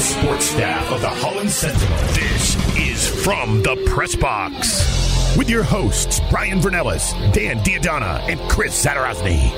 [0.00, 1.98] sports staff of the Holland Sentinel.
[2.14, 8.82] This is From the Press Box with your hosts, Brian Vernellis, Dan D'Addona, and Chris
[8.82, 9.50] Zadarozny.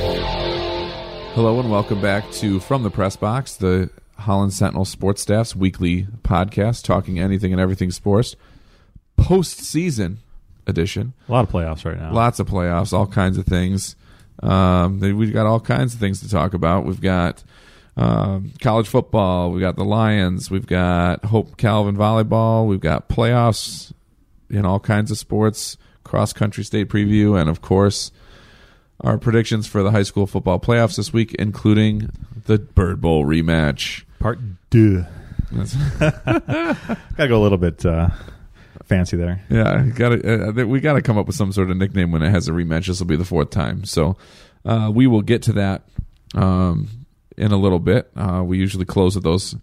[1.34, 6.08] Hello and welcome back to From the Press Box, the Holland Sentinel Sports Staff's weekly
[6.24, 8.34] podcast talking anything and everything sports.
[9.16, 10.16] Postseason
[10.66, 11.12] edition.
[11.28, 12.12] A lot of playoffs right now.
[12.12, 13.94] Lots of playoffs, all kinds of things.
[14.42, 16.84] Um, we've got all kinds of things to talk about.
[16.84, 17.44] We've got
[17.96, 19.50] um, college football.
[19.50, 20.50] We've got the Lions.
[20.50, 22.66] We've got Hope Calvin volleyball.
[22.66, 23.92] We've got playoffs
[24.50, 28.10] in all kinds of sports, cross country state preview, and of course,
[29.00, 32.10] our predictions for the high school football playoffs this week, including
[32.46, 34.04] the Bird Bowl rematch.
[34.18, 34.38] Part
[34.70, 35.04] two.
[35.98, 38.08] Gotta go a little bit uh,
[38.84, 39.44] fancy there.
[39.50, 42.22] Yeah, got to uh, we got to come up with some sort of nickname when
[42.22, 42.86] it has a rematch.
[42.86, 44.16] This will be the fourth time, so
[44.64, 45.82] uh, we will get to that
[46.34, 46.88] um,
[47.42, 48.10] in a little bit.
[48.16, 49.56] Uh, we usually close with those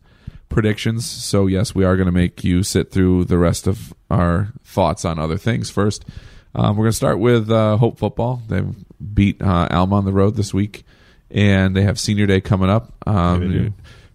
[0.49, 4.51] predictions, so yes, we are going to make you sit through the rest of our
[4.63, 5.69] thoughts on other things.
[5.69, 6.05] First,
[6.55, 8.41] um, we're going to start with uh, Hope football.
[8.47, 8.63] They
[9.13, 10.83] beat uh, Alma on the road this week,
[11.31, 12.91] and they have Senior Day coming up.
[13.07, 13.41] Um,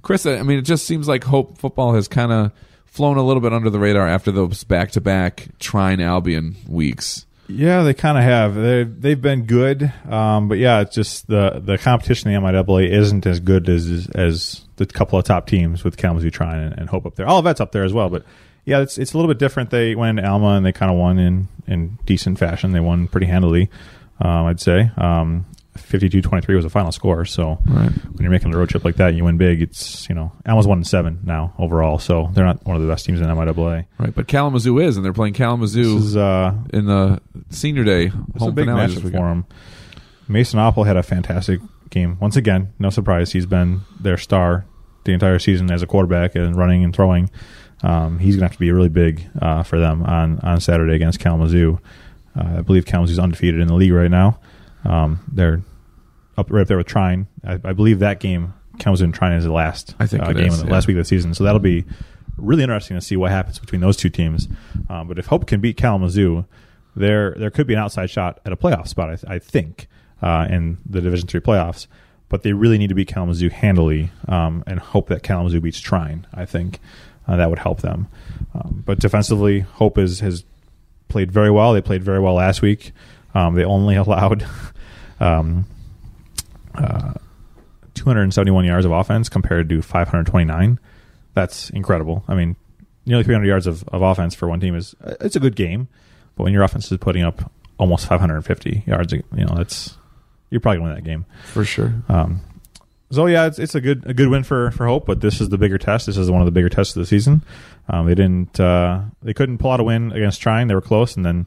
[0.03, 2.53] Chris, I mean, it just seems like Hope football has kind of
[2.85, 7.27] flown a little bit under the radar after those back-to-back Trine Albion weeks.
[7.47, 8.55] Yeah, they kind of have.
[8.55, 12.89] They they've been good, um, but yeah, it's just the the competition in the MIAA
[12.91, 16.89] isn't as good as as the couple of top teams with Kalamazoo Trine and, and
[16.89, 17.27] Hope up there.
[17.27, 18.25] Olivet's up there as well, but
[18.65, 19.71] yeah, it's it's a little bit different.
[19.71, 22.73] They went into Alma and they kind of won in in decent fashion.
[22.73, 23.71] They won pretty handily,
[24.21, 24.91] um, I'd say.
[24.97, 27.25] Um, 52-23 was the final score.
[27.25, 27.91] So Right.
[27.91, 29.61] when you're making a road trip like that, and you win big.
[29.63, 32.89] It's you know Alma's one and seven now overall, so they're not one of the
[32.89, 33.87] best teams in MIAA.
[33.99, 38.05] Right, but Kalamazoo is, and they're playing Kalamazoo This is uh, in the Senior Day
[38.07, 39.45] It's home a big finale matchup for them.
[40.29, 42.17] Mason Oppel had a fantastic game.
[42.21, 43.33] Once again, no surprise.
[43.33, 44.65] He's been their star
[45.05, 47.31] the entire season as a quarterback and running and throwing.
[47.83, 50.95] Um, he's going to have to be really big uh, for them on, on Saturday
[50.95, 51.79] against Kalamazoo.
[52.35, 54.39] Uh, I believe Kalamazoo's undefeated in the league right now.
[54.85, 55.63] Um, they're
[56.37, 57.27] up right up there with Trine.
[57.45, 60.37] I, I believe that game Kalamazoo and Trine is the last I think uh, it
[60.37, 60.73] game is, of the yeah.
[60.73, 61.35] last week of the season.
[61.35, 61.85] So that'll be
[62.37, 64.49] really interesting to see what happens between those two teams.
[64.89, 66.45] Um, but if Hope can beat Kalamazoo,
[66.97, 69.11] there there could be an outside shot at a playoff spot.
[69.11, 69.89] I, th- I think
[70.23, 71.87] uh, in the Division Three playoffs.
[72.31, 76.27] But they really need to beat Kalamazoo handily um, and hope that Kalamazoo beats Trine.
[76.33, 76.81] I think
[77.29, 78.09] uh, that would help them.
[78.55, 80.45] Um, but defensively, Hope is, has
[81.09, 81.75] played very well.
[81.75, 82.93] They played very well last week.
[83.35, 84.47] Um, they only allowed
[85.21, 85.67] um,
[86.75, 87.15] uh,
[87.95, 90.79] 271 yards of offense compared to 529.
[91.35, 92.25] That's incredible.
[92.29, 92.57] I mean,
[93.07, 95.89] nearly 300 yards of, of offense for one team is it's a good game,
[96.37, 99.97] but when your offense is putting up almost 550 yards, you know that's
[100.51, 101.27] you're probably going to win that game.
[101.53, 101.95] for sure.
[102.09, 102.41] Um,
[103.11, 105.49] so yeah, it's it's a good a good win for for Hope, but this is
[105.49, 106.07] the bigger test.
[106.07, 107.43] This is one of the bigger tests of the season.
[107.89, 110.69] Um, they didn't uh, they couldn't pull out a win against Trine.
[110.69, 111.47] They were close, and then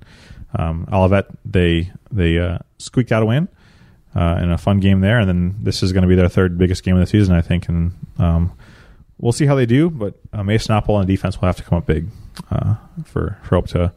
[0.57, 3.50] um, Olivet they they uh, squeaked out a win
[4.16, 5.19] uh, in a fun game there.
[5.19, 7.41] And then this is going to be their third biggest game of the season, I
[7.41, 7.68] think.
[7.69, 8.53] And um,
[9.19, 9.90] we'll see how they do.
[9.90, 12.07] But uh, Mason Apple on defense will have to come up big
[12.51, 12.75] uh,
[13.06, 13.94] for for Hope to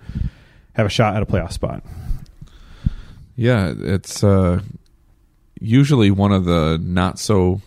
[0.75, 1.83] have a shot at a playoff spot.
[3.37, 4.61] Yeah, it's uh,
[5.61, 7.61] usually one of the not so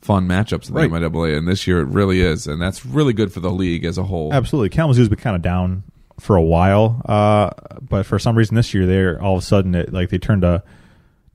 [0.00, 0.90] fun matchups in the Right.
[0.90, 3.98] MIAA, and this year it really is, and that's really good for the league as
[3.98, 4.32] a whole.
[4.32, 4.70] Absolutely.
[4.70, 5.82] Kalamazoo's been kind of down
[6.18, 7.50] for a while, uh,
[7.80, 10.42] but for some reason this year they're all of a sudden it, like they turned
[10.44, 10.64] a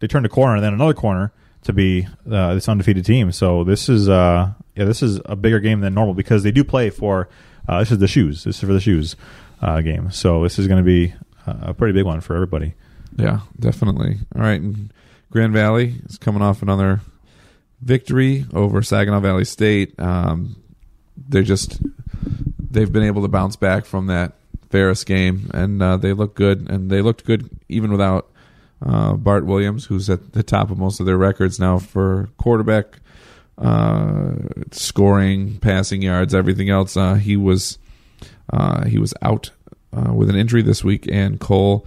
[0.03, 1.31] they turned a corner and then another corner
[1.61, 3.31] to be uh, this undefeated team.
[3.31, 6.65] So this is uh, yeah this is a bigger game than normal because they do
[6.65, 7.29] play for
[7.69, 9.15] uh, this is the shoes this is for the shoes
[9.61, 10.11] uh, game.
[10.11, 11.13] So this is going to be
[11.47, 12.73] a pretty big one for everybody.
[13.15, 14.17] Yeah, definitely.
[14.35, 14.91] All right, and
[15.31, 16.99] Grand Valley is coming off another
[17.81, 19.97] victory over Saginaw Valley State.
[20.01, 20.57] Um,
[21.15, 21.81] they're just
[22.59, 24.33] they've been able to bounce back from that
[24.69, 26.69] Ferris game, and uh, they look good.
[26.69, 28.32] And they looked good even without
[28.85, 32.99] uh, Bart Williams, who's at the top of most of their records now for quarterback
[33.57, 34.33] uh,
[34.71, 36.97] scoring, passing yards, everything else.
[36.97, 37.77] Uh, he was
[38.51, 39.51] uh, he was out
[39.95, 41.85] uh, with an injury this week, and Cole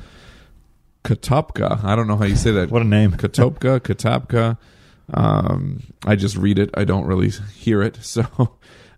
[1.05, 1.85] Katopka.
[1.85, 2.71] I don't know how you say that.
[2.71, 3.13] What a name.
[3.13, 4.59] Katopka, Katopka.
[5.15, 6.71] Um, I just read it.
[6.75, 7.99] I don't really hear it.
[8.03, 8.25] So,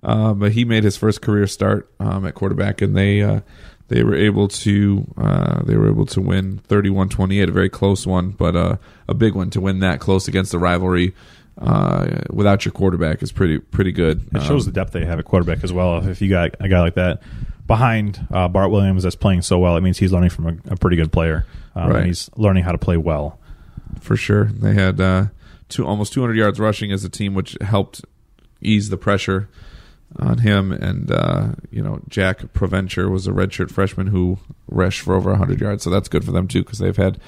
[0.02, 3.40] uh, but he made his first career start um, at quarterback, and they uh,
[3.88, 8.30] they were able to uh, they were able to win 31-28, a very close one,
[8.30, 8.76] but uh,
[9.08, 11.14] a big one to win that close against the rivalry
[11.60, 14.28] uh, without your quarterback is pretty pretty good.
[14.34, 16.06] It shows the depth they have at quarterback as well.
[16.06, 17.22] If you got a guy like that
[17.66, 20.76] behind uh, Bart Williams that's playing so well, it means he's learning from a, a
[20.76, 21.44] pretty good player.
[21.74, 21.96] Um, Right.
[21.98, 23.38] and he's learning how to play well.
[24.00, 24.44] for sure.
[24.46, 25.26] They had uh,
[25.68, 28.04] two almost 200 yards rushing as a team, which helped
[28.60, 29.48] ease the pressure
[30.16, 30.72] on him.
[30.72, 34.38] And uh, you know, Jack Provencher was a redshirt freshman who
[34.68, 37.18] rushed for over 100 yards, so that's good for them too because they've had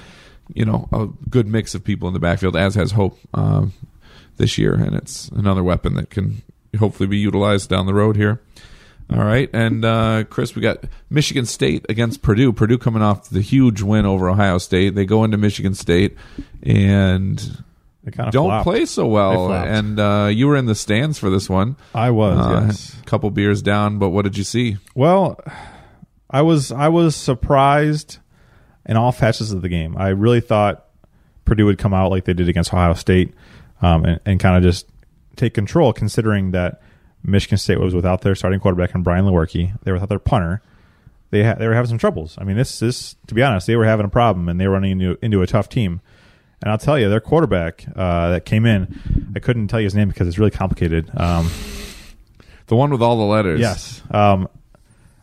[0.53, 3.73] you know a good mix of people in the backfield, as has Hope um,
[4.37, 6.41] this year, and it's another weapon that can
[6.79, 8.41] hopefully be utilized down the road here.
[9.13, 12.53] All right, and uh, Chris, we got Michigan State against Purdue.
[12.53, 14.95] Purdue coming off the huge win over Ohio State.
[14.95, 16.15] They go into Michigan State
[16.63, 17.61] and
[18.03, 18.63] They kind of don't flopped.
[18.63, 19.53] play so well.
[19.53, 21.75] And uh, you were in the stands for this one.
[21.93, 22.39] I was.
[22.39, 22.95] Uh, yes.
[23.05, 24.77] couple beers down, but what did you see?
[24.95, 25.39] Well,
[26.29, 28.17] I was I was surprised
[28.85, 29.95] in all facets of the game.
[29.97, 30.87] I really thought
[31.45, 33.33] Purdue would come out like they did against Ohio State
[33.81, 34.87] um, and, and kind of just
[35.35, 36.81] take control, considering that
[37.23, 39.77] Michigan State was without their starting quarterback and Brian Lewerke.
[39.83, 40.61] They were without their punter.
[41.29, 42.35] They ha- they were having some troubles.
[42.39, 44.73] I mean, this this to be honest, they were having a problem and they were
[44.73, 46.01] running into into a tough team.
[46.61, 49.95] And I'll tell you, their quarterback uh, that came in, I couldn't tell you his
[49.95, 51.09] name because it's really complicated.
[51.17, 51.49] Um,
[52.67, 53.59] The one with all the letters.
[53.59, 54.01] Yes.
[54.11, 54.47] Um,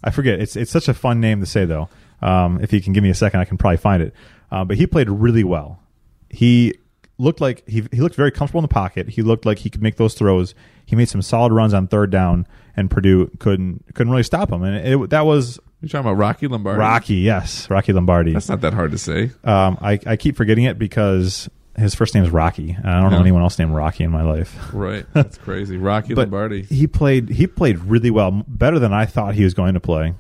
[0.04, 0.38] I forget.
[0.38, 1.88] It's it's such a fun name to say though.
[2.20, 4.14] Um, if you can give me a second, I can probably find it.
[4.50, 5.80] Uh, but he played really well.
[6.28, 6.74] He
[7.16, 9.08] looked like he he looked very comfortable in the pocket.
[9.08, 10.54] He looked like he could make those throws.
[10.84, 12.46] He made some solid runs on third down,
[12.76, 14.62] and Purdue couldn't couldn't really stop him.
[14.62, 16.78] And it, that was You're talking about Rocky Lombardi.
[16.80, 17.14] Rocky.
[17.16, 18.32] Yes, Rocky Lombardi.
[18.32, 19.30] That's not that hard to say.
[19.44, 22.70] Um, I I keep forgetting it because his first name is Rocky.
[22.72, 23.22] and I don't know Yeah.
[23.22, 24.58] anyone else named Rocky in my life.
[24.72, 25.06] Right.
[25.12, 25.76] That's crazy.
[25.76, 26.62] Rocky but Lombardi.
[26.62, 30.14] he played he played really well, better than I thought he was going to play.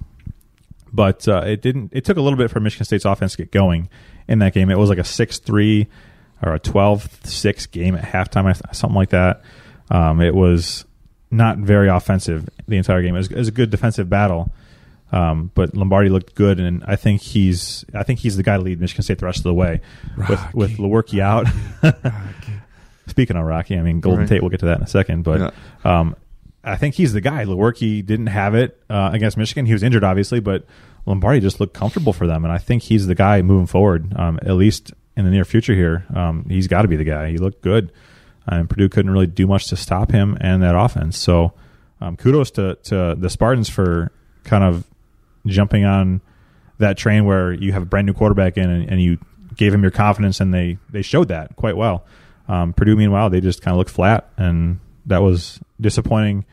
[0.92, 1.90] But uh, it didn't.
[1.92, 3.88] It took a little bit for Michigan State's offense to get going
[4.28, 4.70] in that game.
[4.70, 5.88] It was like a six three
[6.40, 9.42] or a 12-6 game at halftime, I th- something like that.
[9.90, 10.84] Um, it was
[11.32, 13.16] not very offensive the entire game.
[13.16, 14.54] It was, it was a good defensive battle.
[15.10, 18.62] Um, but Lombardi looked good, and I think he's I think he's the guy to
[18.62, 19.80] lead Michigan State the rest of the way
[20.16, 21.46] with with Lewerke out.
[23.06, 24.28] Speaking of Rocky, I mean Golden Right.
[24.28, 24.42] Tate.
[24.42, 26.14] We'll get to that in a second, but um,
[26.62, 27.44] I think he's the guy.
[27.44, 29.64] Lewerke didn't have it uh, against Michigan.
[29.64, 30.66] He was injured, obviously, but
[31.06, 34.12] Lombardi just looked comfortable for them, and I think he's the guy moving forward.
[34.14, 37.30] Um, at least in the near future here, um, he's got to be the guy.
[37.30, 37.92] He looked good,
[38.46, 41.16] and Purdue couldn't really do much to stop him and that offense.
[41.16, 41.54] So,
[42.02, 44.12] um, kudos to to the Spartans for
[44.44, 44.84] kind of
[45.46, 46.20] jumping on
[46.78, 49.18] that train where you have a brand new quarterback in and, and you
[49.56, 52.04] gave him your confidence, and they they showed that quite well.
[52.48, 56.44] Um, Purdue, meanwhile, they just kind of looked flat, and that was disappointing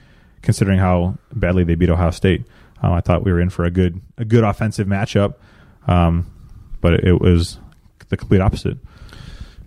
[0.42, 2.46] considering how badly they beat Ohio State.
[2.82, 5.36] Um, I thought we were in for a good a good offensive matchup,
[5.88, 6.32] um,
[6.82, 7.60] but it, it was
[8.10, 8.78] the complete opposite.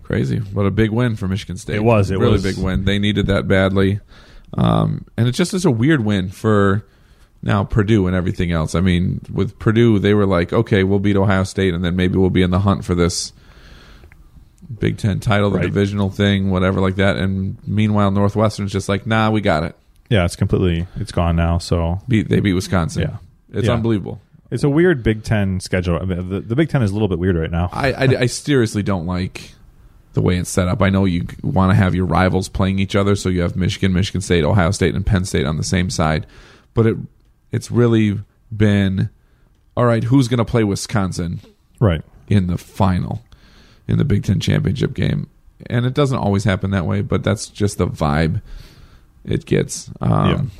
[0.03, 0.37] Crazy.
[0.37, 1.75] What a big win for Michigan State.
[1.75, 2.43] It was, it really was.
[2.43, 2.85] big win.
[2.85, 3.99] They needed that badly.
[4.57, 6.83] Um, and it just is a weird win for
[7.41, 8.75] now Purdue and everything else.
[8.75, 12.17] I mean, with Purdue, they were like, okay, we'll beat Ohio State, and then maybe
[12.17, 13.31] we'll be in the hunt for this
[14.79, 15.65] Big Ten title, the Right.
[15.65, 17.15] divisional thing, whatever like that.
[17.17, 19.75] And meanwhile, Northwestern's just like, nah, we got it.
[20.09, 21.57] Yeah, it's completely it's gone now.
[21.59, 23.03] So Beat they beat Wisconsin.
[23.03, 23.17] Yeah.
[23.53, 23.73] It's Yeah.
[23.73, 24.21] unbelievable.
[24.51, 25.97] it's a weird Big Ten schedule.
[26.01, 27.69] I mean, the, the Big Ten is a little bit weird right now.
[27.71, 29.51] I, I, I seriously don't like
[30.13, 30.81] the way it's set up.
[30.81, 33.93] I know you want to have your rivals playing each other, so you have Michigan,
[33.93, 36.25] Michigan State, Ohio State, and Penn State on the same side.
[36.73, 36.97] But it
[37.51, 38.19] it's really
[38.55, 39.09] been
[39.77, 40.03] all right.
[40.03, 41.39] Who's going to play Wisconsin
[41.79, 42.01] Right.
[42.27, 43.23] in the final
[43.87, 45.27] in the Big Ten championship game?
[45.67, 48.41] And it doesn't always happen that way, but that's just the vibe
[49.25, 49.89] it gets.
[50.01, 50.51] Um,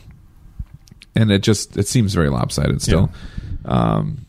[1.15, 3.09] And it just it seems very lopsided still.
[3.65, 4.25] Um,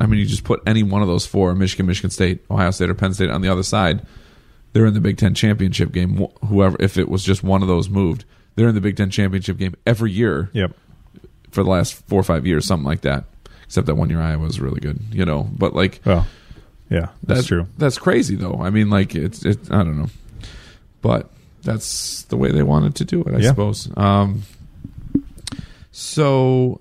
[0.00, 2.90] I mean, you just put any one of those four Michigan, Michigan State, Ohio State,
[2.90, 4.02] or Penn State on the other side.
[4.72, 6.26] They're in the Big Ten championship game.
[6.46, 8.24] Whoever, if it was just one of those moved,
[8.58, 10.72] they're in the Big Ten championship game every year Yep.
[11.52, 13.24] for the last four or five years, something like that.
[13.64, 15.48] Except that one year Iowa was really good, you know.
[15.56, 16.26] But like, Well,
[16.90, 17.66] yeah, that's true.
[17.78, 18.60] That's crazy, though.
[18.62, 19.70] I mean, like, it's it.
[19.70, 20.08] I don't know,
[21.02, 21.30] but
[21.62, 23.48] that's the way they wanted to do it, I Yeah.
[23.50, 23.88] suppose.
[23.96, 24.42] Um,
[25.92, 26.80] so,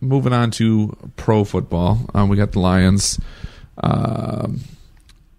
[0.00, 3.18] moving on to pro football, um, we got the Lions
[3.82, 4.60] um,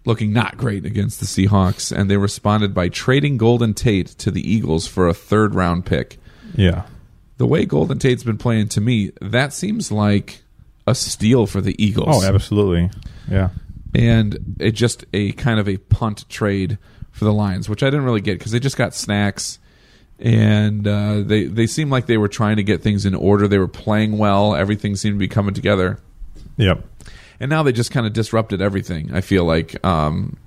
[0.05, 4.41] looking not great against the Seahawks, and they responded by trading Golden Tate to the
[4.50, 6.17] Eagles for a third round pick.
[6.55, 6.83] Yeah.
[7.38, 10.41] The way Golden Tate's been playing, to me, that seems like
[10.88, 12.89] a steal for the Eagles Oh, absolutely.
[13.29, 13.50] Yeah.
[13.93, 16.77] and it just a kind of a punt trade
[17.12, 19.57] for the Lions, which I didn't really get because they just got snacks,
[20.19, 23.47] and uh, they they seemed like they were trying to get things in order.
[23.47, 24.55] They were playing well.
[24.55, 26.00] Everything seemed to be coming together,
[26.57, 26.85] Yep.
[27.39, 29.13] And now they just kind of disrupted everything.
[29.13, 30.37] I feel like um,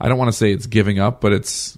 [0.00, 1.76] I don't want to say it's giving up, but it's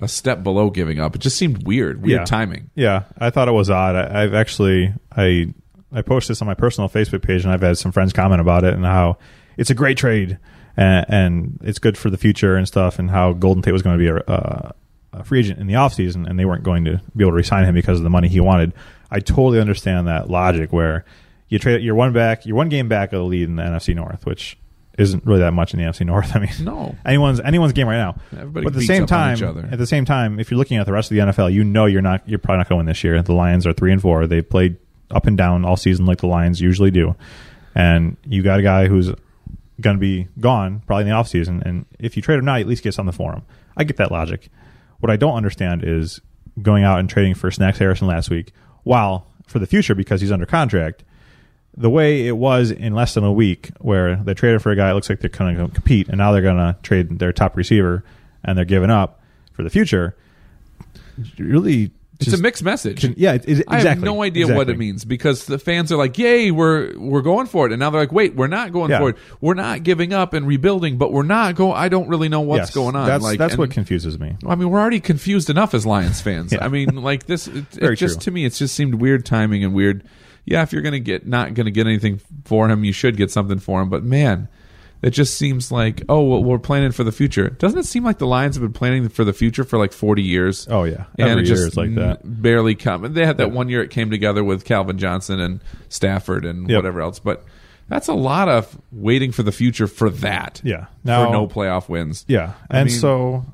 [0.00, 1.14] a step below giving up.
[1.16, 2.24] It just seemed weird, weird Yeah.
[2.24, 2.70] timing.
[2.74, 3.96] Yeah, I thought it was odd.
[3.96, 5.52] I, I've actually I
[5.92, 8.64] I posted this on my personal Facebook page, and I've had some friends comment about
[8.64, 9.18] it and how
[9.56, 10.38] it's a great trade
[10.76, 13.98] and, and it's good for the future and stuff, and how Golden Tate was going
[13.98, 14.74] to be a, a,
[15.14, 17.64] a free agent in the offseason and they weren't going to be able to resign
[17.64, 18.72] him because of the money he wanted.
[19.10, 21.04] I totally understand that logic where
[21.48, 23.94] you trade you're one back, you're one game back of the lead in the NFC
[23.94, 24.58] North, which
[24.98, 26.32] isn't really that much in the NFC North.
[26.36, 26.96] I mean, No.
[27.06, 28.16] anyone's anyone's game right now.
[28.32, 29.68] Everybody but at the beats same time, each other.
[29.70, 31.86] at the same time, if you're looking at the rest of the NFL, you know
[31.86, 33.20] you're not you're probably not going this year.
[33.22, 34.26] The Lions are three and four.
[34.26, 34.76] They played
[35.10, 37.14] up and down all season like the Lions usually do,
[37.74, 39.10] and you got a guy who's
[39.80, 41.62] going to be gone probably in the offseason.
[41.64, 43.42] And if you trade him now, you at least get something for him.
[43.76, 44.48] I get that logic.
[44.98, 46.20] What I don't understand is
[46.60, 48.52] going out and trading for Snacks Harrison last week,
[48.82, 51.04] while for the future because he's under contract
[51.78, 54.90] the way it was in less than a week, where they traded for a guy,
[54.90, 57.56] it looks like they're going to compete, and now they're going to trade their top
[57.56, 58.04] receiver,
[58.44, 59.20] and they're giving up
[59.52, 60.16] for the future.
[61.38, 63.00] Really, It's a mixed message.
[63.00, 63.76] can- yeah, it, it, exactly.
[63.76, 67.22] I have no idea what it means because the fans are like, "Yay, we're we're
[67.22, 68.98] going for it," and now they're like, "Wait, we're not going Yeah.
[69.00, 69.16] for it.
[69.40, 71.76] We're not giving up and rebuilding, but we're not going.
[71.76, 74.36] I don't really know what's Yes, going on." That's like, that's and- what confuses me.
[74.46, 76.52] I mean, we're already confused enough as Lions fans.
[76.52, 76.64] Yeah.
[76.64, 77.48] I mean, like this.
[77.48, 78.22] It, it just true.
[78.24, 80.04] to me, it's just seemed weird timing and weird.
[80.50, 83.58] Yeah, if you're gonna get not gonna get anything for him, you should get something
[83.58, 83.88] for him.
[83.90, 84.48] But man,
[85.02, 87.50] it just seems like oh, well, we're planning for the future.
[87.50, 90.22] Doesn't it seem like the Lions have been planning for the future for like 40
[90.22, 90.66] years?
[90.70, 92.20] Oh yeah, and it year just is like that.
[92.24, 93.04] n- barely come.
[93.04, 96.68] And They had that one year it came together with Calvin Johnson and Stafford and
[96.68, 96.76] Yep.
[96.78, 97.18] whatever else.
[97.18, 97.44] But
[97.88, 100.60] that's a lot of waiting for the future for that.
[100.64, 100.84] Yeah.
[100.86, 102.24] for Now- no playoff wins.
[102.28, 103.44] Yeah, and mean- so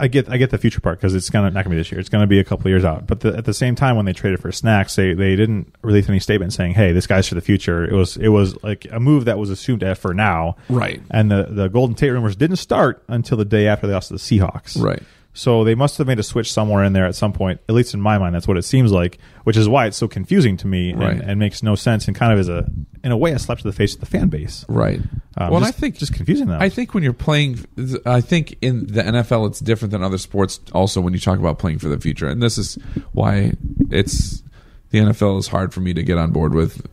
[0.00, 1.98] I get I get the future part because it's gonna not gonna be this year.
[2.00, 3.06] It's gonna be a couple of years out.
[3.06, 6.08] But the, at the same time, when they traded for Snacks, they they didn't release
[6.08, 9.00] any statement saying, "Hey, this guy's for the future." It was it was like a
[9.00, 11.02] move that was assumed at for now, Right.
[11.10, 14.14] And the the Golden Tate rumors didn't start until the day after they lost to
[14.14, 15.02] the Seahawks, Right.
[15.38, 17.60] So they must have made a switch somewhere in there at some point.
[17.68, 19.18] At least in my mind, that's what it seems like.
[19.44, 21.20] Which is why it's so confusing to me and, Right.
[21.20, 22.68] and makes no sense and kind of is a
[23.04, 24.64] in a way a slap to the face of the fan base.
[24.68, 25.00] Right.
[25.36, 26.60] Um, well, just- I think just confusing them.
[26.60, 27.60] I think when you're playing,
[28.04, 30.58] I think in the NFL it's different than other sports.
[30.72, 32.76] Also, when you talk about playing for the future, and this is
[33.12, 33.52] why
[33.92, 34.42] it's
[34.90, 36.84] the NFL is hard for me to get on board with.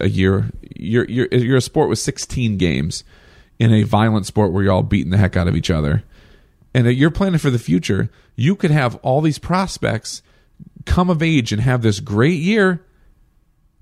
[0.00, 3.04] A year, you're you're you're a sport with 16 games
[3.60, 6.02] in a violent sport where you're all beating the heck out of each other,
[6.74, 8.10] and you're planning for the future.
[8.34, 10.22] You could have all these prospects
[10.84, 12.84] come of age and have this great year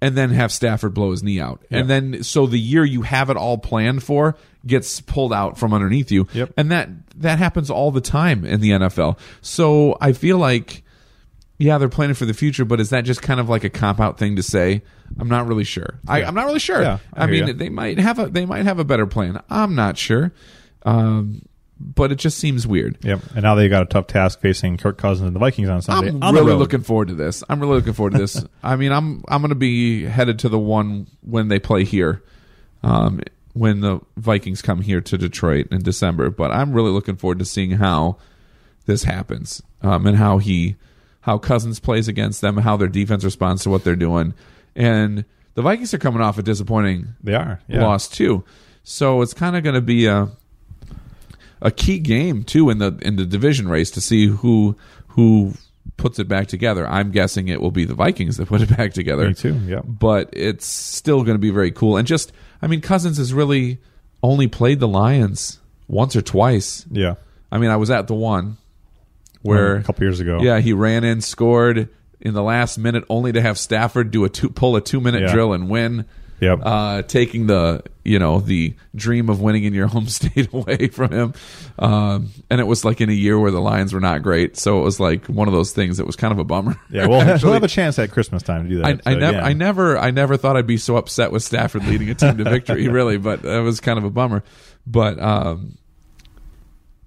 [0.00, 1.64] and then have Stafford blow his knee out.
[1.70, 5.72] And then so the year you have it all planned for gets pulled out from
[5.72, 6.26] underneath you.
[6.32, 6.52] Yep.
[6.56, 6.88] And that
[7.20, 9.18] that happens all the time in the NFL.
[9.40, 10.82] So I feel like
[11.58, 14.00] yeah, they're planning for the future, but is that just kind of like a cop
[14.00, 14.82] out thing to say?
[15.20, 16.00] I'm not really sure.
[16.08, 16.28] I, Yeah.
[16.28, 16.82] I'm not really sure.
[16.82, 17.52] Yeah, I I, mean, ya.
[17.54, 19.40] they might have a they might have a better plan.
[19.48, 20.32] I'm not sure.
[20.84, 21.42] Um,
[21.82, 22.98] but it just seems weird.
[23.02, 23.20] Yep.
[23.34, 26.10] And now they got a tough task facing Kirk Cousins and the Vikings on Sunday.
[26.10, 27.42] I'm on really looking forward to this.
[27.48, 28.44] I'm really looking forward to this.
[28.62, 32.22] I mean, I'm I'm going to be headed to the one when they play here,
[32.82, 33.20] um,
[33.52, 36.30] when the Vikings come here to Detroit in December.
[36.30, 38.18] But I'm really looking forward to seeing how
[38.86, 40.76] this happens um, and how he
[41.22, 44.34] how Cousins plays against them, how their defense responds to what they're doing,
[44.76, 45.24] and
[45.54, 47.60] the Vikings are coming off a disappointing They are.
[47.68, 47.82] Yeah.
[47.82, 48.44] loss too.
[48.84, 50.28] So it's kind of going to be a
[51.62, 54.76] a key game too in the in the division race to see who
[55.08, 55.54] who
[55.96, 56.86] puts it back together.
[56.86, 59.28] I'm guessing it will be the Vikings that put it back together.
[59.28, 59.54] Me too.
[59.54, 59.84] Yep.
[59.86, 61.96] But it's still going to be very cool.
[61.96, 63.78] And just I mean Cousins has really
[64.22, 66.84] only played the Lions once or twice.
[66.90, 67.14] Yeah.
[67.50, 68.56] I mean I was at the one
[69.42, 70.40] where a couple years ago.
[70.42, 71.88] yeah, he ran in, scored
[72.20, 75.22] in the last minute, only to have Stafford do a two, pull a two minute
[75.22, 75.32] Yeah.
[75.32, 76.06] drill and win.
[76.42, 76.58] Yep.
[76.60, 81.12] Uh, taking the you know the dream of winning in your home state away from
[81.12, 81.34] him,
[81.78, 84.80] um, and it was like in a year where the Lions were not great, so
[84.80, 86.74] it was like one of those things that was kind of a bummer.
[86.90, 87.06] Yeah.
[87.06, 89.02] Well, Actually, we'll have a chance at Christmas time to do that.
[89.06, 89.44] I, I never, yeah.
[89.44, 92.44] I never, I never thought I'd be so upset with Stafford leading a team to
[92.44, 93.18] victory, really.
[93.18, 94.42] But that was kind of a bummer.
[94.84, 95.78] But um,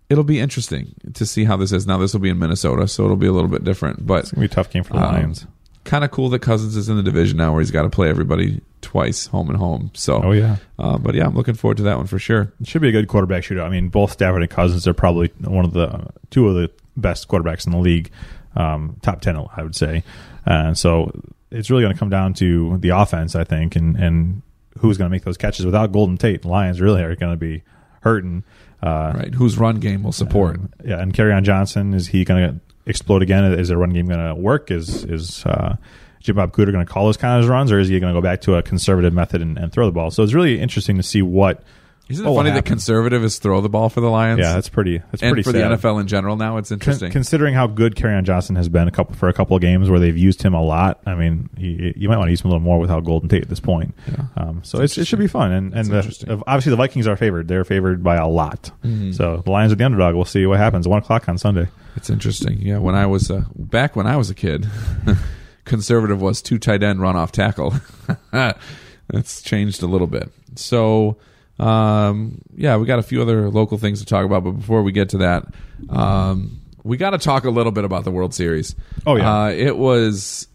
[0.10, 1.86] it'll be interesting to see how this is.
[1.86, 4.06] Now this will be in Minnesota, so it'll be a little bit different.
[4.08, 5.46] But It's gonna be a tough game for the um, Lions.
[5.86, 8.10] Kind of cool that Cousins is in the division now, where he's got to play
[8.10, 9.92] everybody twice, home and home.
[9.94, 10.58] So, Oh yeah.
[10.78, 12.52] uh, but yeah, I'm looking forward to that one for sure.
[12.60, 13.66] It should be a good quarterback shootout.
[13.66, 17.28] I mean, both Stafford and Cousins are probably one of the two of the best
[17.28, 18.10] quarterbacks in the league,
[18.56, 20.04] um, top ten, I would say.
[20.46, 21.12] And so
[21.52, 24.42] it's really going to come down to the offense, I think, and and
[24.80, 25.66] who's going to make those catches.
[25.66, 27.64] Without Golden Tate, the Lions really are going to be
[28.02, 28.44] hurting.
[28.84, 30.60] Uh, Right, whose run game will support?
[30.84, 33.46] Yeah, and Kerryon Johnson is he going to explode again?
[33.54, 34.72] Is their run game going to work?
[34.72, 35.78] Is is uh,
[36.20, 38.18] Jim Bob Cooter going to call those kind of runs, or is he going to
[38.18, 40.12] go back to a conservative method and, and throw the ball?
[40.12, 41.64] So it's really interesting to see what
[42.08, 42.70] Isn't it will funny that happen.
[42.74, 44.40] conservatives throw the ball for the Lions?
[44.40, 45.00] Yeah, that's pretty.
[45.00, 45.72] That's and pretty for sad.
[45.72, 47.12] the NFL in general now, it's Con- interesting.
[47.12, 50.00] considering how good Kerryon Johnson has been a couple for a couple of games where
[50.00, 51.02] they've used him a lot.
[51.08, 53.42] I mean, you, you might want to use him a little more without Golden Tate
[53.42, 53.96] at this point.
[54.08, 54.26] Yeah.
[54.38, 55.52] Um, so it's, it should be fun.
[55.52, 57.48] And and the, obviously the Vikings are favored.
[57.48, 58.72] They're favored by a lot.
[58.84, 59.14] Mm-hmm.
[59.14, 60.14] So the Lions are the underdog.
[60.14, 60.88] We'll see what happens.
[60.88, 61.68] One o'clock on Sunday.
[61.96, 62.62] It's interesting.
[62.62, 64.68] Yeah, when I was uh, back when I was a kid,
[65.66, 67.74] conservative was two tight end run off tackle.
[68.32, 70.32] That's changed a little bit.
[70.56, 71.18] So,
[71.60, 74.92] um, yeah, we got a few other local things to talk about, but before we
[74.92, 75.46] get to that,
[75.90, 78.76] um, we got to talk a little bit about the World Series.
[79.06, 79.44] Oh, yeah.
[79.44, 80.48] uh, it was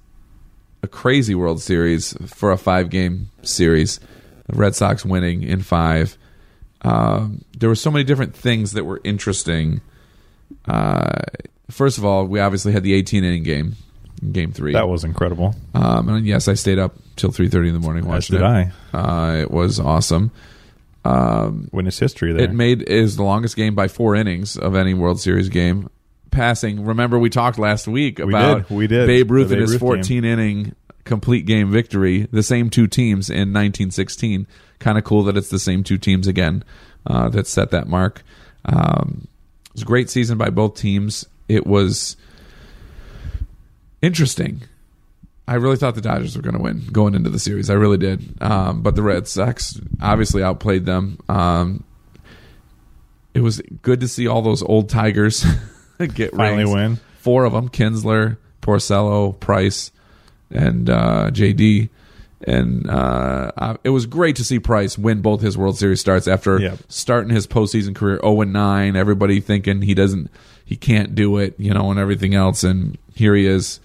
[0.82, 3.98] a crazy World Series for a five game series.
[4.46, 6.16] The Red Sox winning in five.
[6.82, 9.80] Um, there were so many different things that were interesting.
[10.66, 11.22] Uh,
[11.70, 13.76] first of all, we obviously had the 18 inning game,
[14.22, 14.72] in game three.
[14.72, 15.54] That was incredible.
[15.74, 18.68] Um, and yes, I stayed up till 3:30 in the morning As watching did it.
[18.94, 18.96] I.
[18.96, 20.30] Uh, it was awesome.
[21.04, 22.44] Um, Witness history there.
[22.44, 25.88] it made is the longest game by four innings of any World Series game.
[26.30, 26.84] Passing.
[26.84, 28.76] Remember, we talked last week We about did.
[28.76, 29.06] We did.
[29.06, 32.28] Babe Ruth and his Ruth 14 inning complete game victory.
[32.30, 34.46] The same two teams in 1916.
[34.78, 36.62] Kind of cool that it's the same two teams again
[37.06, 38.22] uh, that set that mark.
[38.64, 39.26] Um,
[39.66, 41.26] it was a great season by both teams.
[41.48, 42.16] It was
[44.02, 44.62] interesting.
[45.50, 47.70] I really thought the Dodgers were going to win going into the series.
[47.70, 48.40] I really did.
[48.40, 51.18] Um, but the Red Sox obviously outplayed them.
[51.28, 51.82] Um,
[53.34, 55.44] it was good to see all those old Tigers
[56.14, 56.72] get Finally rings.
[56.74, 57.00] win.
[57.18, 59.90] Four of them: Kinsler, Porcello, Price,
[60.50, 61.88] and uh, JD.
[62.46, 66.58] And uh, it was great to see Price win both his World Series starts after
[66.58, 66.78] Yep.
[66.88, 68.96] starting his postseason career 0 and 9.
[68.96, 70.30] Everybody thinking he doesn't,
[70.64, 72.64] he can't do it, you know, and everything else.
[72.64, 73.78] And here he is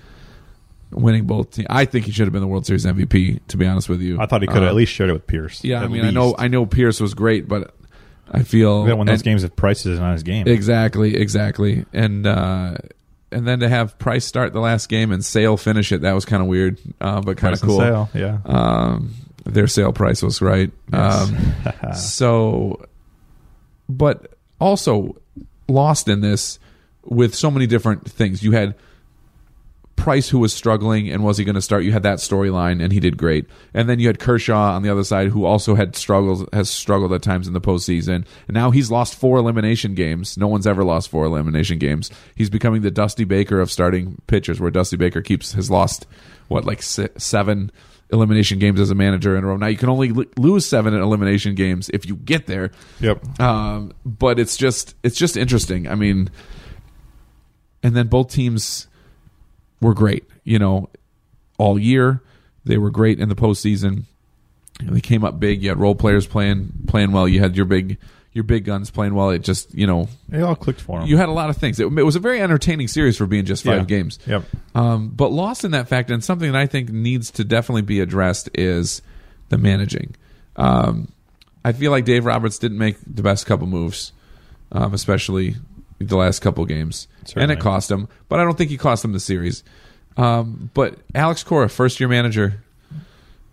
[0.96, 1.52] winning both.
[1.52, 1.68] teams.
[1.70, 3.40] I think he should have been the World Series MVP.
[3.50, 5.14] To be honest with you, I thought he could have Uh, at least shared it
[5.14, 5.64] with Pierce.
[5.64, 6.36] Yeah, I mean, I know.
[6.38, 7.74] I know Pierce was great, but
[8.32, 10.48] I feel That one of those and- games if Price is not his game.
[10.48, 12.76] Exactly, exactly, and uh,
[13.32, 16.26] and then to have Price start the last game and Sale finish it, that was
[16.26, 17.80] kind of weird, uh, but kind of cool.
[17.80, 18.38] Sale, yeah.
[18.46, 19.14] Um,
[19.46, 20.72] their sale price was right.
[20.92, 21.38] Um,
[21.96, 22.84] so,
[23.88, 25.16] but also
[25.68, 26.58] lost in this
[27.04, 28.42] with so many different things.
[28.44, 28.76] You had
[29.96, 31.84] Price who was struggling and was he going to start?
[31.84, 33.48] You had that storyline and he did great.
[33.74, 37.14] And then you had Kershaw on the other side who also had struggles has struggled
[37.14, 38.26] at times in the postseason.
[38.48, 40.38] And now he's lost four elimination games.
[40.38, 42.12] No one's ever lost four elimination games.
[42.36, 46.06] He's becoming the Dusty Baker of starting pitchers, where Dusty Baker keeps has lost
[46.50, 47.72] what like seven
[48.12, 49.58] elimination games as a manager in a row.
[49.58, 52.72] Now you can only l- lose seven elimination games if you get there.
[53.00, 53.40] Yep.
[53.40, 55.88] Um, but it's just it's just interesting.
[55.88, 56.30] I mean,
[57.82, 58.88] and then both teams
[59.82, 60.26] were great.
[60.44, 60.90] You know,
[61.58, 62.22] all year
[62.66, 64.04] they were great in the postseason.
[64.82, 65.64] They came up big.
[65.64, 67.28] You had role players playing playing well.
[67.28, 67.98] You had your big
[68.34, 69.30] your big guns playing well.
[69.30, 71.08] It just you know It all clicked for them.
[71.08, 71.80] you had a lot of things.
[71.80, 73.84] It, it was a very entertaining series for being just five Yeah.
[73.86, 74.20] games.
[74.28, 74.44] Yep.
[74.76, 78.02] Um, but lost in that fact, and something that I think needs to definitely be
[78.02, 79.02] addressed is
[79.48, 80.16] the managing.
[80.58, 81.08] Um,
[81.64, 84.12] I feel like Dave Roberts didn't make the best couple moves,
[84.74, 85.56] um, especially
[86.00, 88.08] the last couple games, and it cost him.
[88.30, 89.64] But I don't think he cost him the series.
[90.18, 92.64] Um, but Alex Cora, first year manager,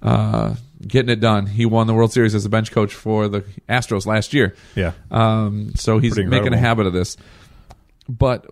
[0.02, 0.54] uh,
[0.86, 1.46] getting it done.
[1.46, 4.54] He won the World Series as a bench coach for the Astros last year.
[4.74, 4.92] Yeah.
[5.10, 7.16] Um, so he's Pretty making a habit of this.
[8.08, 8.46] But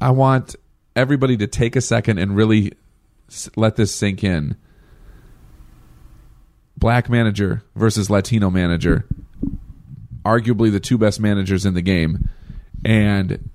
[0.00, 0.56] I want
[0.96, 2.72] everybody to take a second and really
[3.56, 4.56] let this sink in.
[6.76, 9.06] Black manager versus Latino manager,
[10.24, 12.28] arguably the two best managers in the game,
[12.84, 13.48] and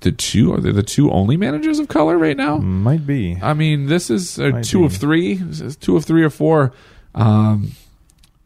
[0.00, 2.58] the two are they the two only managers of color right now?
[2.58, 3.38] Might be.
[3.42, 4.84] I mean, this is uh, two be.
[4.86, 5.40] of three,
[5.80, 6.72] two of three or four.
[7.14, 7.72] Um,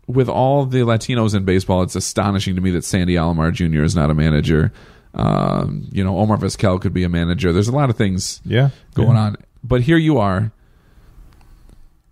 [0.06, 3.82] with all the Latinos in baseball, it's astonishing to me that Sandy Alomar Jr.
[3.82, 4.72] is not a manager.
[5.14, 7.52] Um, you know, Omar Vizquel could be a manager.
[7.52, 8.70] There's a lot of things Yeah.
[8.94, 9.20] going Yeah.
[9.22, 10.52] on, but here you are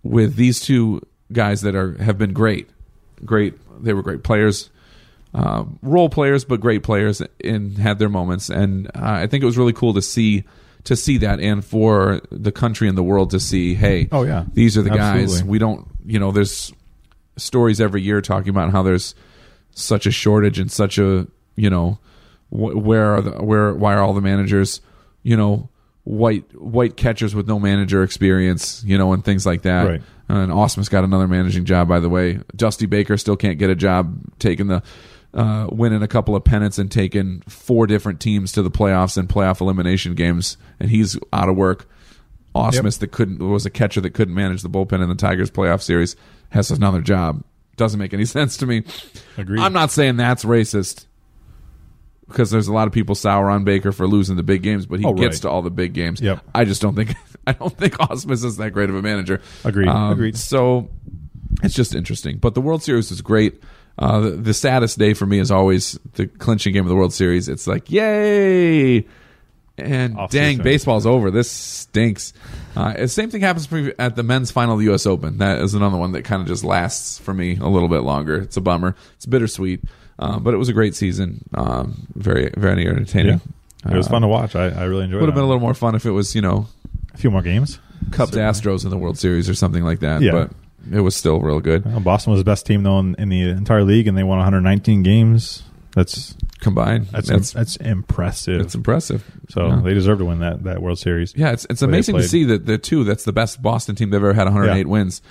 [0.03, 2.69] with these two guys that are have been great,
[3.25, 3.55] great.
[3.83, 4.69] They were great players,
[5.33, 8.49] uh, role players, but great players, and had their moments.
[8.49, 10.43] And uh, I think it was really cool to see
[10.85, 14.45] to see that, and for the country and the world to see, hey, Oh, yeah.
[14.53, 15.43] these are the guys.
[15.43, 16.71] We don't, you know, there's
[17.35, 19.13] stories every year talking about how there's
[19.71, 21.99] such a shortage and such a, you know,
[22.49, 24.79] wh- where are the where why are all the managers,
[25.23, 25.69] you know,
[26.05, 29.83] white white catchers with no manager experience, you know, and things like that.
[29.83, 30.01] Right.
[30.29, 32.39] And Ausmus got another managing job, by the way.
[32.55, 34.83] Dusty Baker still can't get a job, taking the
[35.37, 39.29] uh, winning a couple of pennants and taking four different teams to the playoffs and
[39.29, 41.87] playoff elimination games, and he's out of work.
[42.55, 45.81] Ausmus that couldn't was a catcher that couldn't manage the bullpen in the Tigers playoff
[45.81, 46.15] series
[46.49, 47.43] has another job.
[47.75, 48.83] doesn't make any sense to me.
[49.37, 49.59] Agreed.
[49.61, 51.05] I'm not saying that's racist
[52.27, 54.99] because there's a lot of people sour on Baker for losing the big games, but
[54.99, 56.19] he Oh, gets to all the big games.
[56.19, 56.43] Yep.
[56.55, 57.13] I just don't think
[57.47, 59.39] I don't think Ausmus is that great of a manager.
[59.63, 59.87] Agreed.
[59.87, 60.35] Um, Agreed.
[60.35, 60.89] So
[61.61, 62.37] it's just interesting.
[62.37, 63.61] But the World Series is great.
[63.99, 67.13] Uh, the, the saddest day for me is always the clinching game of the World
[67.13, 67.49] Series.
[67.49, 69.05] It's like, yay!
[69.79, 70.63] And Off dang, season.
[70.63, 71.29] baseball's over.
[71.31, 72.33] This stinks.
[72.75, 75.05] Uh, same thing happens for me at the men's final of the U.S.
[75.05, 75.37] Open.
[75.39, 78.37] That is another one that kind of just lasts for me a little bit longer.
[78.41, 78.95] It's a bummer.
[79.15, 79.83] It's bittersweet,
[80.19, 81.43] uh, but it was a great season.
[81.53, 83.41] Um, very, very entertaining.
[83.85, 83.91] Yeah.
[83.93, 84.55] It was Uh, fun to watch.
[84.55, 85.21] I, I really enjoyed Would it.
[85.21, 86.67] Would have been a little more fun if it was, you know,
[87.13, 87.79] a few more games.
[88.11, 88.51] Cubs Certainly.
[88.51, 90.21] Astros in the World Series or something like that.
[90.21, 90.31] Yeah.
[90.31, 90.51] But
[90.91, 93.49] it was still real good Well, Boston was the best team though in, in the
[93.49, 95.63] entire league, and they won 119 games.
[95.95, 97.07] That's combined.
[97.07, 98.61] that's That's that's, impressive.
[98.61, 99.23] it's impressive.
[99.49, 99.81] so yeah.
[99.83, 101.33] they deserve to win that that World Series.
[101.35, 104.17] Yeah, it's it's amazing to see that the two that's the best Boston team they've
[104.21, 104.85] ever had 108 Yeah.
[104.91, 105.21] wins.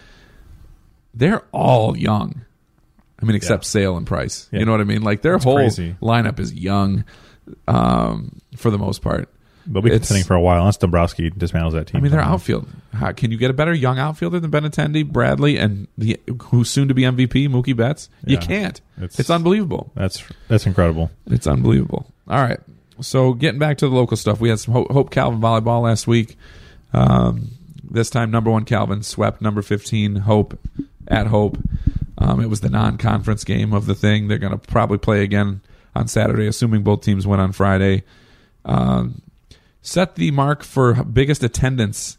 [1.14, 2.42] They're all young.
[3.22, 3.68] I mean, except Yeah.
[3.68, 4.48] Sale and Price.
[4.52, 5.02] You know what I mean?
[5.02, 5.96] Like their That's whole crazy.
[6.02, 7.04] lineup is young,
[7.68, 9.28] um, for the most part.
[9.66, 11.98] They'll be It's- contending for a while unless Dombrowski dismantles that team.
[11.98, 12.34] I mean, their somehow.
[12.34, 12.68] outfield.
[12.92, 16.88] How, can you get a better young outfielder than Benintendi, Bradley, and the who's soon
[16.88, 18.08] to be MVP, Mookie Betts?
[18.24, 18.40] You Yeah.
[18.40, 18.80] can't.
[19.00, 19.90] It's, It's- unbelievable.
[19.94, 21.10] That's that's incredible.
[21.26, 22.06] It's unbelievable.
[22.28, 22.60] All right.
[23.00, 26.06] So getting back to the local stuff, we had some Hope, Hope Calvin volleyball last
[26.06, 26.38] week.
[26.94, 27.48] Um,
[27.90, 30.58] this time, number one Calvin swept number fifteen Hope
[31.08, 31.58] at Hope.
[32.18, 34.28] Um, it was the non-conference game of the thing.
[34.28, 35.60] They're going to probably play again
[35.94, 38.04] on Saturday, assuming both teams win on Friday.
[38.64, 39.20] Um,
[39.86, 42.18] set the mark for biggest attendance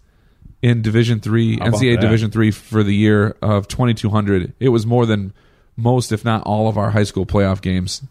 [0.62, 2.01] in Division Three, NCAA that?
[2.01, 4.53] Division Three for the year of 2,200.
[4.60, 5.34] It was more than
[5.75, 8.01] most, if not all, of our high school playoff games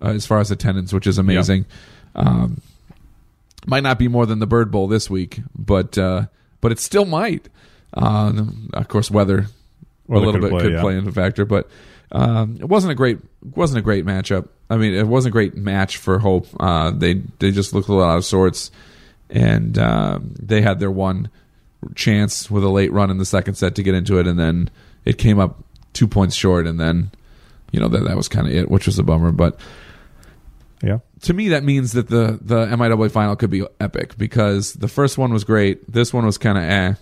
[0.00, 1.66] uh, as far as attendance, which is amazing.
[2.14, 2.62] Um,
[3.66, 6.26] might not be more than the Bird Bowl this week, but uh,
[6.60, 7.48] but it still might.
[7.92, 8.32] Uh,
[8.74, 9.46] of course, weather
[10.06, 10.80] Weather a little could bit play, could yeah.
[10.80, 11.68] play into factor, but
[12.12, 13.18] um, it wasn't a great
[13.54, 14.48] wasn't a great matchup.
[14.70, 16.46] I mean, it wasn't a great match for Hope.
[16.58, 18.70] Uh, they they just looked a little out of sorts,
[19.30, 21.28] and um, they had their one
[21.94, 24.70] chance with a late run in the second set to get into it, and then
[25.04, 25.62] it came up
[25.92, 27.10] two points short, and then
[27.72, 29.32] you know that that was kind of it, which was a bummer.
[29.32, 29.58] But
[30.82, 30.98] Yeah.
[31.22, 35.18] to me, that means that the the MIAA final could be epic because the first
[35.18, 35.90] one was great.
[35.92, 36.94] This one was kind of eh.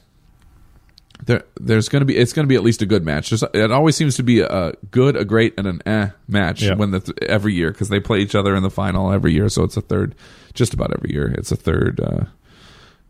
[1.25, 3.31] There, there's going to be it's going to be at least a good match.
[3.31, 6.75] There's, it always seems to be a good, a great, and an eh match Yeah.
[6.75, 9.49] when the every year because they play each other in the final every year.
[9.49, 10.15] So it's a third,
[10.55, 11.29] just about every year.
[11.39, 12.01] It's a third.
[12.01, 12.25] Uh,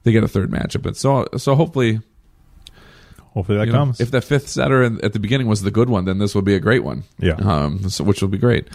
[0.05, 2.01] they get a third matchup, but so so hopefully
[3.35, 3.99] Hopefully that you know, comes.
[4.01, 6.43] if the fifth setter in- at the beginning was the good one, then this will
[6.43, 7.05] be a great one.
[7.19, 7.33] Yeah.
[7.37, 8.69] um, so, which will be great.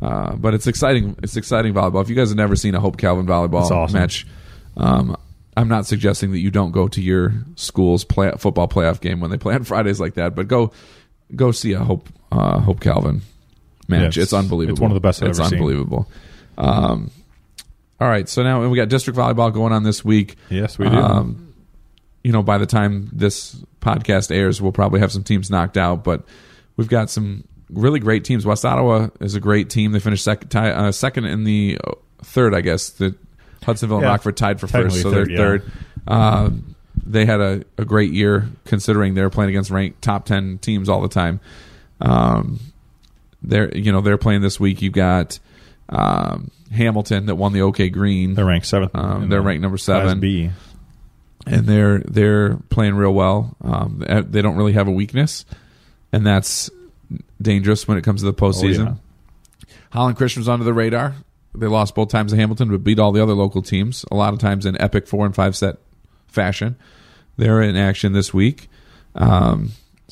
[0.00, 1.16] Uh, but it's exciting.
[1.22, 2.00] It's exciting volleyball.
[2.02, 3.98] If you guys have never seen a Hope Calvin volleyball awesome.
[3.98, 4.24] match,
[4.76, 5.16] um,
[5.56, 9.30] I'm not suggesting that you don't go to your school's play, football playoff game when
[9.30, 10.34] they play on Fridays like that.
[10.34, 10.72] But go
[11.34, 13.22] go see a Hope uh, Hope Calvin
[13.88, 14.00] match.
[14.00, 14.74] Yeah, it's, it's- unbelievable.
[14.74, 15.58] it's one of the best I've It's ever seen.
[15.58, 16.08] unbelievable.
[16.58, 17.10] Um,
[18.00, 20.36] all right, so now we got district volleyball going on this week.
[20.50, 20.96] yes, we do.
[20.96, 21.54] Um,
[22.24, 26.02] you know, by the time this podcast airs, we'll probably have some teams knocked out,
[26.04, 26.24] but
[26.76, 28.44] we've got some really great teams.
[28.46, 29.92] West Ottawa is a great team.
[29.92, 32.90] They finished second, tie, uh, second in the uh, third, I guess.
[32.90, 33.14] The
[33.62, 35.36] Hudsonville and Yeah, Rockford tied for first, so third, they're yeah.
[35.38, 35.72] third.
[36.06, 36.74] Um,
[37.06, 41.00] they had a, a great year considering they're playing against ranked top ten teams all
[41.00, 41.40] the time.
[42.00, 42.60] Um,
[43.42, 44.80] they're you know they're playing this week.
[44.82, 45.38] You've got
[45.88, 48.34] um, Hamilton that won the OK Green.
[48.34, 48.94] they're ranked seventh.
[48.94, 50.50] um, they're the ranked number seven B.
[51.46, 53.56] and they're they're playing real well.
[53.62, 55.44] Um, they- they don't really have a weakness,
[56.12, 56.70] and that's
[57.40, 58.98] dangerous when it comes to the postseason.
[59.90, 61.14] Holland Christian was under the radar.
[61.54, 64.04] They lost both times to Hamilton, but beat all the other local teams.
[64.10, 65.76] A lot of times in epic four and five set
[66.26, 66.76] fashion.
[67.36, 68.68] They're in action this week.
[69.14, 69.70] Um,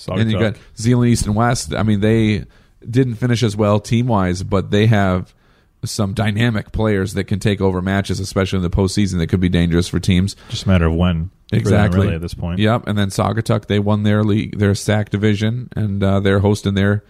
[0.09, 1.74] and you got Zeeland East and West.
[1.74, 2.44] I mean, they
[2.88, 5.35] didn't finish as well team wise, but they have
[5.85, 9.18] some dynamic players that can take over matches, especially in the postseason.
[9.18, 10.37] That could be dangerous for teams.
[10.48, 11.31] just a matter of when.
[11.52, 11.98] Exactly.
[11.98, 12.61] Really, really at this point.
[12.61, 12.87] Yep.
[12.87, 17.05] And then Saugatuck, they won their league, their SAC division, and uh, they're hosting their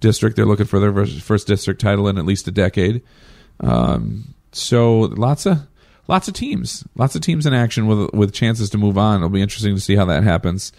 [0.00, 0.36] district.
[0.36, 3.02] They're looking for their first district title in at least a decade.
[3.60, 5.66] Um, so lots of
[6.06, 9.16] lots of teams, lots of teams in action with with chances to move on.
[9.16, 10.72] It'll be interesting to see how that happens.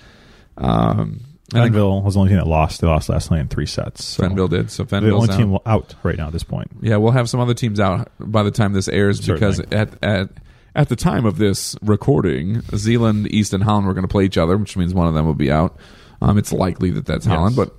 [0.58, 2.82] Um, Fenville was the only team that lost.
[2.82, 4.04] They lost last night in three sets.
[4.04, 4.72] So Fenville did.
[4.72, 5.38] So the only out.
[5.38, 6.70] team out right now at this point.
[6.82, 10.30] Yeah, we'll have some other teams out by the time this airs because at at
[10.76, 14.38] at the time of this recording, Zeeland, East, and Holland were going to play each
[14.38, 15.78] other, which means one of them will be out.
[16.22, 17.36] Um, it's likely that that's Yes.
[17.36, 17.74] Holland, but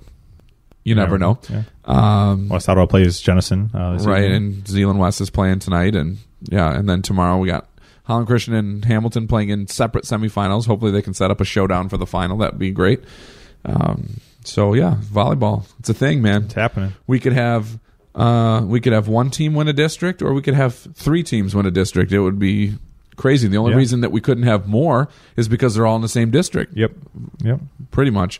[0.87, 1.37] you never know.
[1.49, 1.63] Yeah.
[1.85, 3.71] Um, West Ottawa plays Jenison.
[3.73, 4.35] Uh, right, evening.
[4.35, 7.67] and Zeeland West is playing tonight, and yeah, and then tomorrow we got
[8.03, 10.65] Holland Christian and Hamilton playing in separate semifinals.
[10.67, 12.37] Hopefully, they can set up a showdown for the final.
[12.37, 13.01] That'd be great.
[13.65, 15.65] Um, So yeah, volleyball.
[15.79, 16.43] It's a thing, man.
[16.43, 16.93] It's happening.
[17.05, 17.79] We could have
[18.15, 21.53] uh, we could have one team win a district, or we could have three teams
[21.53, 22.11] win a district.
[22.11, 22.75] It would be
[23.17, 23.47] crazy.
[23.47, 23.77] The only Yeah.
[23.77, 26.77] reason that we couldn't have more is because they're all in the same district.
[26.77, 26.91] Yep.
[27.43, 27.59] Yep.
[27.91, 28.39] pretty much.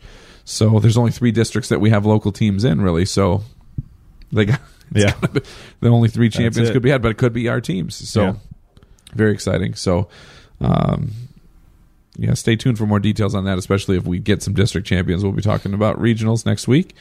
[0.49, 3.03] So there's only three districts that we have local teams in, really.
[3.03, 3.43] So
[4.31, 4.61] they got
[4.95, 5.13] Yeah.
[5.81, 7.95] the only three champions could be had, but it could be our teams.
[7.95, 8.33] So Yeah.
[9.13, 9.75] very exciting.
[9.75, 10.07] So
[10.61, 11.11] um,
[12.17, 15.21] yeah, stay tuned for more details on that, especially if we get some district champions.
[15.21, 16.95] We'll be talking about regionals next week.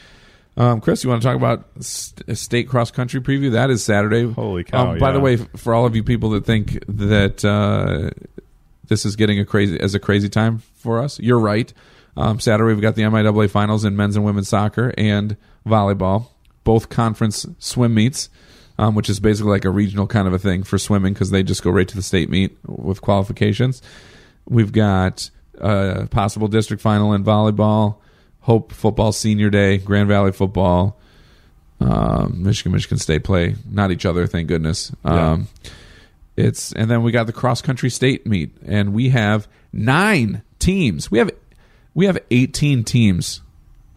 [0.56, 3.52] Um, Chris, you want to talk about st- state cross country preview?
[3.52, 4.30] That is Saturday.
[4.32, 8.10] Holy cow, Um, by the way, for all of you people that think that uh,
[8.88, 11.72] this is getting a crazy as a crazy time for us, you're right.
[12.16, 16.28] Um, Saturday we've got the MIAA finals in men's and women's soccer and volleyball,
[16.64, 18.30] both conference swim meets,
[18.78, 21.42] um, which is basically like a regional kind of a thing for swimming because they
[21.42, 23.82] just go right to the state meet with qualifications.
[24.48, 27.96] We've got a possible district final in volleyball,
[28.40, 30.98] Hope football senior day, Grand Valley football,
[31.80, 34.92] um, Michigan, Michigan State play not each other, thank goodness.
[35.04, 35.48] Um,
[36.36, 41.10] It's and then we got the cross country state meet, and we have nine teams.
[41.10, 41.30] We have
[41.96, 43.40] we have eighteen teams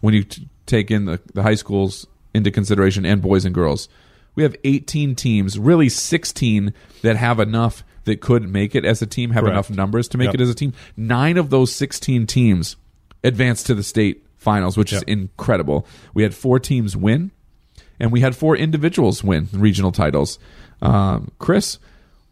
[0.00, 3.88] when you t- take in the, the high schools into consideration and boys and girls.
[4.36, 9.06] We have 18 teams, really 16 that have enough that could make it as a
[9.06, 9.52] team, have Correct.
[9.52, 10.34] enough numbers to make Yep.
[10.36, 10.72] it as a team.
[10.96, 12.76] Nine of those 16 teams
[13.24, 15.86] advanced to the state finals, which is incredible.
[16.14, 17.32] We had four teams win,
[17.98, 20.38] and we had four individuals win regional titles.
[20.80, 21.78] Um, Chris,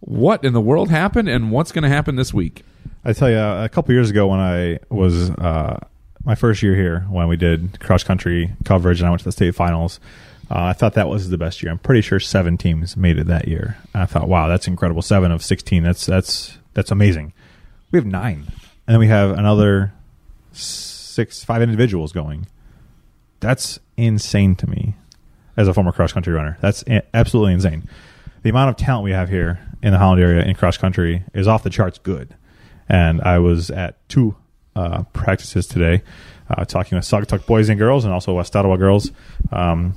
[0.00, 2.62] what in the world happened, and what's going to happen this week?
[3.08, 5.78] I tell you, a couple years ago when I was uh,
[6.24, 9.32] my first year here, when we did cross country coverage and I went to the
[9.32, 9.98] state finals,
[10.50, 11.72] uh, I thought that was the best year.
[11.72, 13.78] I'm pretty sure seven teams made it that year.
[13.94, 15.00] And I thought, wow, that's incredible.
[15.00, 15.84] Seven of sixteen.
[15.84, 17.32] That's that's that's amazing.
[17.92, 18.44] We have nine,
[18.86, 19.94] and then we have another
[20.52, 22.46] six, five individuals going.
[23.40, 24.96] That's insane to me
[25.56, 26.58] as a former cross country runner.
[26.60, 27.88] That's absolutely insane.
[28.42, 31.48] The amount of talent we have here in the Holland area in cross country is
[31.48, 32.34] off the charts good.
[32.88, 34.34] And I was at two
[34.76, 36.02] uh, practices today,
[36.48, 39.10] uh, talking with Saugatuck boys and girls, and also West Ottawa girls.
[39.52, 39.94] Um,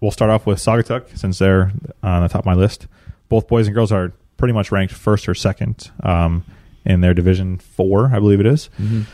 [0.00, 1.72] we'll start off with Saugatuck since they're
[2.02, 2.86] on the top of my list.
[3.28, 6.44] Both boys and girls are pretty much ranked first or second um,
[6.86, 8.70] in their division four, I believe it is.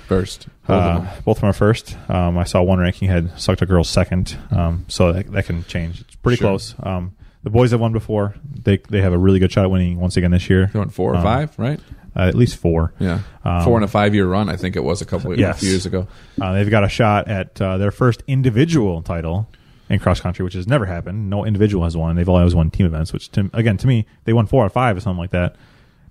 [0.07, 1.23] First, both of Uh, them.
[1.25, 1.97] both of them are first.
[2.09, 6.03] Um, I saw one ranking had Saugatuck girls second, um, so that, that can change.
[6.03, 6.51] It's pretty Sure.
[6.51, 6.75] close.
[6.81, 7.13] Um,
[7.43, 8.35] the boys have won before.
[8.65, 10.71] They they have a really good shot at winning once again this year.
[10.73, 11.81] They went four or Um, five, right?
[12.17, 12.93] Uh, at least four.
[12.99, 14.49] Yeah, Um, four and a five year run.
[14.49, 15.57] I think it was a couple of Yes.
[15.57, 16.07] a few years ago.
[16.41, 19.49] Uh, they've got a shot at uh, their first individual title
[19.91, 21.29] in cross country, which has never happened.
[21.31, 22.17] No individual has won.
[22.17, 24.97] They've always won team events, which to, again to me they won four or five
[24.97, 25.57] or something like that.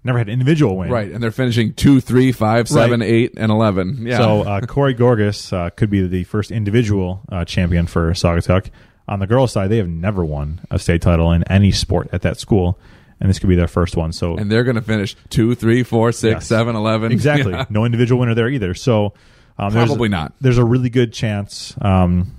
[0.03, 0.91] Never had an individual win.
[0.91, 4.05] Right, and they're finishing two, three, five, seven, eight, and eleven.
[4.05, 4.17] Yeah.
[4.19, 8.69] So uh, Corey Gorgas uh, could be the first individual uh, champion for Saugatuck.
[9.07, 12.21] On the girls' side, they have never won a state title in any sport at
[12.21, 12.77] that school,
[13.19, 14.11] and this could be their first one.
[14.11, 16.47] So and they're going to finish two, three, four, six, Yes.
[16.47, 17.11] seven, eleven.
[17.11, 17.65] exactly, Yeah.
[17.69, 18.73] no individual winner there either.
[18.73, 19.13] So
[19.57, 20.33] um, there's- Probably not.
[20.41, 22.35] There's a really good chance um,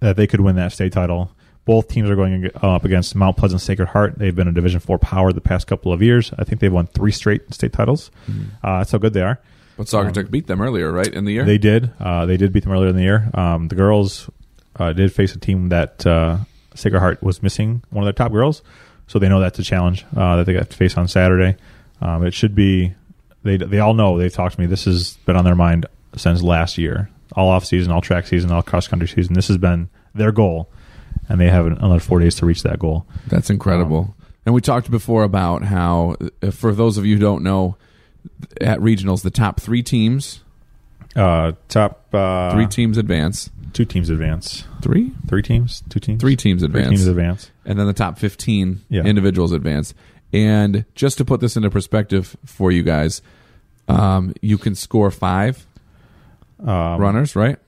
[0.00, 1.30] that they could win that state title.
[1.64, 4.18] Both teams are going up against Mount Pleasant Sacred Heart.
[4.18, 6.32] They've been a Division Four power the past couple of years.
[6.38, 8.12] I think they've won three straight state titles.
[8.30, 8.42] Mm-hmm.
[8.64, 9.40] Uh, that's how good they are.
[9.76, 11.44] But Saugatuck beat them earlier, right in the year.
[11.44, 11.90] They did.
[11.98, 13.28] Uh, they did beat them earlier in the year.
[13.34, 14.30] Um, the girls
[14.76, 16.38] uh, did face a team that uh,
[16.76, 18.62] Sacred Heart was missing one of their top girls,
[19.06, 21.56] so they know that's a challenge uh, that they got to face on Saturday.
[22.00, 22.94] Um, it should be.
[23.42, 24.18] They they all know.
[24.18, 24.66] They've talked to me.
[24.66, 27.08] This has been on their mind since last year.
[27.32, 29.34] All off season, all track season, all cross country season.
[29.34, 30.70] This has been their goal,
[31.28, 33.06] and they have another four days to reach that goal.
[33.28, 34.14] That's incredible.
[34.46, 37.76] and we talked before about how, uh, for those of you who don't know,
[38.60, 40.40] at regionals, the top three teams,
[41.14, 43.50] Uh, top uh, three teams advance.
[43.72, 44.64] two teams advance.
[44.82, 47.50] Three, Three teams, two teams, three teams advance, three teams advance.
[47.66, 49.02] And then the top 15 Yeah.
[49.02, 49.92] individuals advance.
[50.32, 53.20] And just to put this into perspective for you guys,
[53.88, 55.66] um, you can score five
[56.60, 57.58] Um, runners, right?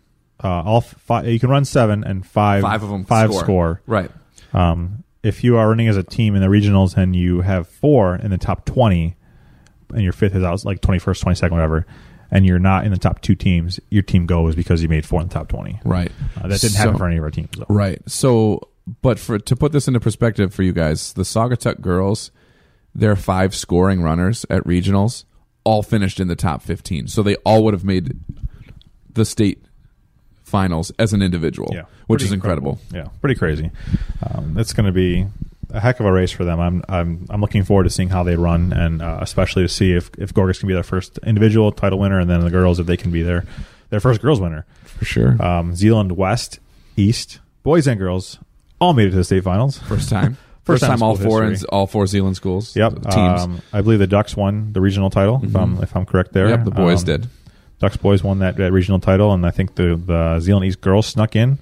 [0.42, 1.26] uh, all five.
[1.26, 2.62] You can run seven, and five.
[2.62, 3.42] Five of them Five score.
[3.42, 3.82] score.
[3.86, 4.10] Right.
[4.52, 8.16] Um, if you are running as a team in the regionals and you have four
[8.16, 9.16] in the top twenty,
[9.92, 11.86] and your fifth is out like twenty first, twenty second, whatever,
[12.30, 15.20] and you're not in the top two teams, your team goes because you made four
[15.20, 15.80] in the top twenty.
[15.84, 16.10] Right.
[16.40, 17.50] Uh, that didn't happen for any of our teams.
[17.56, 17.66] Though.
[17.68, 18.00] Right.
[18.06, 18.68] So,
[19.02, 22.30] but for to put this into perspective for you guys, the Saugatuck girls,
[22.94, 25.24] their five scoring runners at regionals
[25.64, 27.08] all finished in the top 15.
[27.08, 28.18] So they all would have made
[29.12, 29.62] the state
[30.42, 32.78] finals as an individual, Yeah, which is incredible.
[32.92, 33.70] Yeah, pretty crazy.
[34.22, 35.26] Um, that's going to be
[35.70, 36.58] a heck of a race for them.
[36.58, 39.92] I'm I'm I'm looking forward to seeing how they run, and uh, especially to see
[39.92, 42.86] if if Gorgas can be their first individual title winner, and then the girls if
[42.86, 43.44] they can be their
[43.90, 44.64] their first girls winner.
[44.84, 45.42] for sure.
[45.42, 46.60] Um, Zeeland West,
[46.96, 48.38] East, boys and girls
[48.80, 49.78] all made it to the state finals.
[49.88, 50.36] First time.
[50.64, 52.76] First First, time time, all four in, all four Zeeland schools.
[52.76, 52.92] Yep.
[52.92, 53.14] teams.
[53.42, 56.48] Um, I believe the Ducks won the regional title, if, I'm, if I'm correct there.
[56.50, 57.28] yep, the boys Um, did.
[57.78, 61.06] Ducks boys won that, that regional title, and I think the, the Zeeland East girls
[61.06, 61.58] snuck in,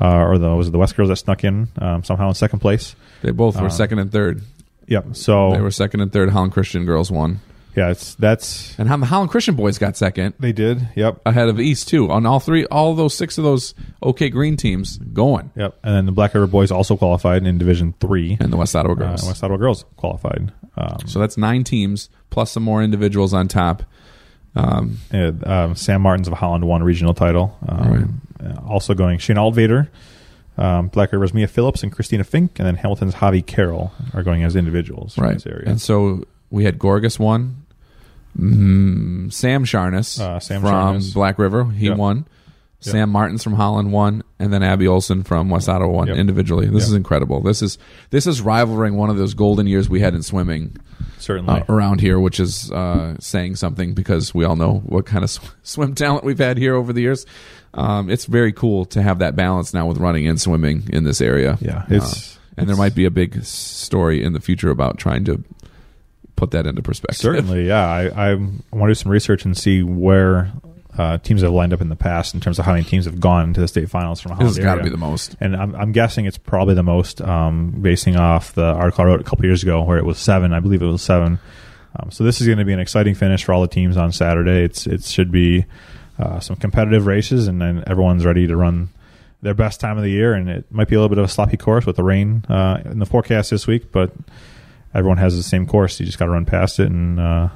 [0.00, 2.58] uh, or the was it the West girls that snuck in um, somehow in second
[2.58, 2.96] place.
[3.22, 4.42] They both were um, second and third.
[4.88, 5.14] Yep.
[5.14, 6.30] So They were second and third.
[6.30, 7.38] Holland Christian girls won,
[7.76, 10.88] yeah, it's that's and the Holland Christian boys got second they did.
[10.96, 11.20] Yep.
[11.26, 12.10] ahead of East too.
[12.10, 15.78] On all three, all those six of those OK Green teams going, Yep.
[15.82, 18.36] And then the Black River boys also qualified in Division Three.
[18.40, 19.24] and the West Ottawa Uh, girls.
[19.24, 20.52] West Ottawa girls qualified.
[20.76, 23.82] Um, so that's nine teams plus some more individuals on top.
[24.56, 27.56] Um, and, um, Sam Martins of Holland won regional title.
[27.68, 29.88] Um, uh, Also going Shane Aldvader,
[30.58, 34.42] um, Black River's Mia Phillips and Christina Fink, and then Hamilton's Javi Carroll are going
[34.42, 35.34] as individuals from right.
[35.34, 35.68] this area.
[35.68, 37.56] And so we had Gorgas won.
[38.38, 41.12] Mm, Sam Sharness Uh, Sam from Sharness.
[41.12, 41.96] Black River, he Yep.
[41.98, 42.16] won.
[42.18, 42.92] Yep.
[42.92, 46.16] Sam Martins from Holland won, and then Abby Olson from West Ottawa won Yep.
[46.16, 46.66] individually.
[46.66, 47.42] This is incredible.
[47.42, 47.76] This is
[48.10, 50.76] this is rivaling one of those golden years we had in swimming
[51.18, 51.60] Certainly.
[51.60, 55.30] uh, around here, which is uh, saying something because we all know what kind of
[55.30, 57.26] sw- swim talent we've had here over the years.
[57.74, 61.20] Um, it's very cool to have that balance now with running and swimming in this
[61.20, 61.58] area.
[61.60, 64.96] Yeah, Uh, it's- and there might be a big s- story in the future about
[64.98, 65.44] trying to
[66.40, 67.18] put that into perspective.
[67.18, 67.86] Certainly, yeah.
[67.86, 70.50] I, I want to do some research and see where
[70.96, 73.20] uh, teams have lined up in the past in terms of how many teams have
[73.20, 75.36] gone to the state finals from a This has got to be the most.
[75.38, 79.20] And I'm, I'm guessing it's probably the most, um, basing off the article I wrote
[79.20, 80.54] a couple years ago where it was seven.
[80.54, 81.38] I believe it was seven.
[81.94, 84.10] Um, so this is going to be an exciting finish for all the teams on
[84.12, 84.64] Saturday.
[84.64, 85.66] It's it should be
[86.18, 88.88] uh, some competitive races, and then everyone's ready to run
[89.42, 90.32] their best time of the year.
[90.32, 92.80] And it might be a little bit of a sloppy course with the rain uh,
[92.84, 94.12] in the forecast this week, but
[94.94, 96.00] everyone has the same course.
[96.00, 96.90] You just got to run past it.
[96.90, 97.48] And uh,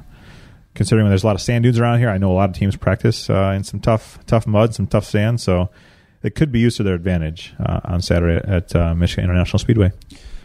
[0.75, 2.77] considering there's a lot of sand dunes around here, I know a lot of teams
[2.77, 5.41] practice uh, in some tough tough mud, some tough sand.
[5.41, 5.71] So
[6.23, 9.93] it could be used to their advantage uh, on Saturday at uh, Michigan International Speedway.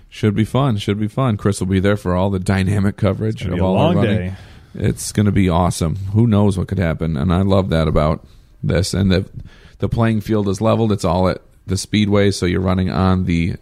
[0.09, 0.77] Should be fun.
[0.77, 1.37] Should be fun.
[1.37, 4.17] Chris will be there for all the dynamic coverage of all our running.
[4.17, 4.33] day.
[4.73, 5.95] It's going to be awesome.
[6.13, 7.15] Who knows what could happen?
[7.15, 8.25] And I love that about
[8.63, 8.93] this.
[8.93, 9.29] And the
[9.77, 10.91] the playing field is leveled.
[10.91, 13.55] It's all at the speedway, so you're running on the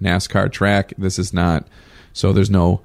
[0.00, 0.92] NASCAR track.
[0.98, 1.66] This is not
[2.14, 2.32] so.
[2.32, 2.80] There's no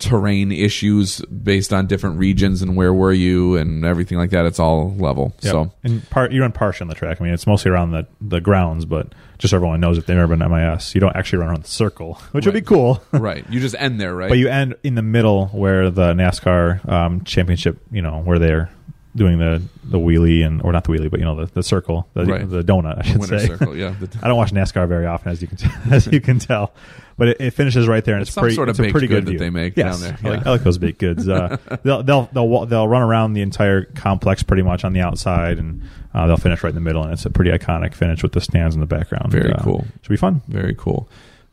[0.00, 4.44] terrain issues based on different regions and where were you and everything like that.
[4.44, 5.32] It's all level.
[5.40, 5.52] Yep.
[5.52, 7.20] So and part you run partial on the track.
[7.20, 10.18] I mean, it's mostly around the, the grounds, but just so everyone knows if they've
[10.18, 13.02] ever been MIS, you don't actually run around the circle, which would be cool.
[13.12, 14.28] right, you just end there, right?
[14.28, 18.70] But you end in the middle where the NASCAR um, championship, you know, where they're
[19.16, 22.08] doing the, the wheelie and or not the wheelie, but you know the, the circle,
[22.14, 22.50] the, Right.
[22.50, 22.98] the donut.
[22.98, 23.46] I should winner say.
[23.46, 23.76] circle.
[23.76, 25.58] Yeah, The- I don't watch NASCAR very often, as you can
[25.92, 26.74] as you can tell,
[27.16, 28.54] but it, it finishes right there, and It's it's, pretty.
[28.54, 30.32] sort of it's a pretty good good that they make yes, down there.
[30.32, 31.28] I, like, I like those baked goods.
[31.28, 35.58] Uh, they'll they'll they'll they'll run around the entire complex pretty much on the outside,
[35.58, 35.82] and
[36.14, 38.40] uh, they'll finish right in the middle, and it's a pretty iconic finish with the
[38.40, 39.30] stands in the background.
[39.30, 39.84] Very Uh, cool.
[40.02, 40.42] Should be fun.
[40.48, 41.08] Very cool.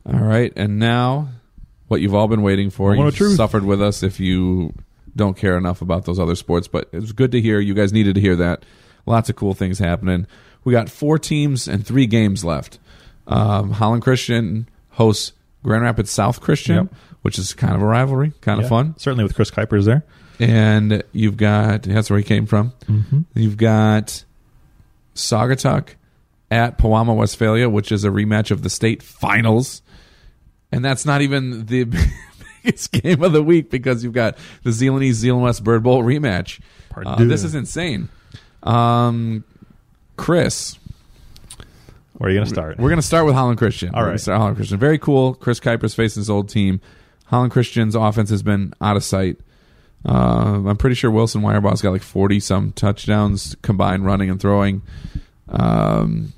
[0.06, 1.28] All right, and now
[1.88, 2.94] what you've all been waiting for.
[2.96, 4.72] You suffered with us if you
[5.14, 7.60] don't care enough about those other sports, but it was good to hear.
[7.60, 8.64] You guys needed to hear that.
[9.04, 10.26] Lots of cool things happening.
[10.64, 12.78] We got four teams and three games left.
[13.26, 16.94] Um, Holland Christian hosts Grand Rapids South Christian, Yep.
[17.22, 18.64] which is kind of a rivalry, kind Yeah.
[18.64, 18.94] of fun.
[18.98, 20.04] Certainly with Chris Kuipers there.
[20.40, 22.72] And you've got that's where he came from.
[22.88, 23.20] Mm-hmm.
[23.34, 24.24] You've got
[25.14, 25.90] Saugatuck
[26.50, 29.82] at Pewamo, Westphalia, which is a rematch of the state finals.
[30.72, 31.84] And that's not even the
[32.64, 36.02] biggest game of the week because you've got the Zeeland East Zeeland West Bird Bowl
[36.02, 36.60] rematch.
[36.96, 38.08] Uh, this is insane.
[38.62, 39.44] Um,
[40.16, 40.78] Chris,
[42.22, 42.78] Where are you going to start?
[42.78, 43.92] we're going to start with Holland Christian.
[43.96, 44.20] All right.
[44.20, 44.78] Start Holland Christian.
[44.78, 45.34] Very cool.
[45.34, 46.80] Chris Kuiper's facing his old team.
[47.24, 49.40] Holland Christian's offense has been out of sight.
[50.06, 54.82] Uh, I'm pretty sure Wilson Wirebaugh's got like 40 some touchdowns combined running and throwing.
[55.48, 56.32] Um,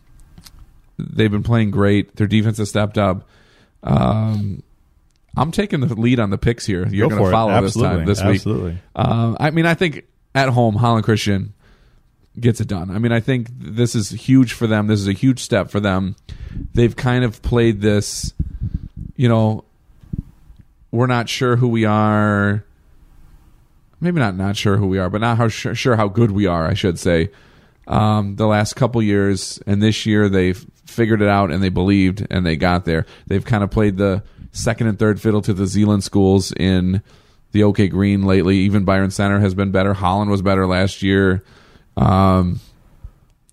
[0.99, 2.17] they've been playing great.
[2.17, 3.29] Their defense has stepped up.
[3.83, 4.63] Um,
[5.37, 6.89] I'm taking the lead on the picks here.
[6.89, 8.71] You're Go going to follow this time this Absolutely.
[8.71, 8.81] week.
[8.97, 11.53] Um, I mean, I think at home Holland Christian
[12.39, 12.91] gets it done.
[12.91, 14.87] I mean, I think this is huge for them.
[14.87, 16.17] This is a huge step for them.
[16.75, 18.33] They've kind of played this,
[19.17, 19.65] you know,
[20.91, 22.65] we're not sure who we are.
[24.01, 26.47] Maybe not not sure who we are, but not how sure, sure how good we
[26.47, 26.67] are.
[26.67, 27.31] I should say.
[27.87, 32.27] Um, the last couple years and this year they've figured it out and they believed
[32.31, 33.05] and they got there.
[33.27, 34.23] They've kind of played the
[34.53, 37.03] second and third fiddle to the Zeeland schools in
[37.53, 38.57] the OK Green lately.
[38.59, 39.95] Even Byron Center has been better.
[39.95, 41.45] Holland was better last year.
[41.97, 42.61] Um,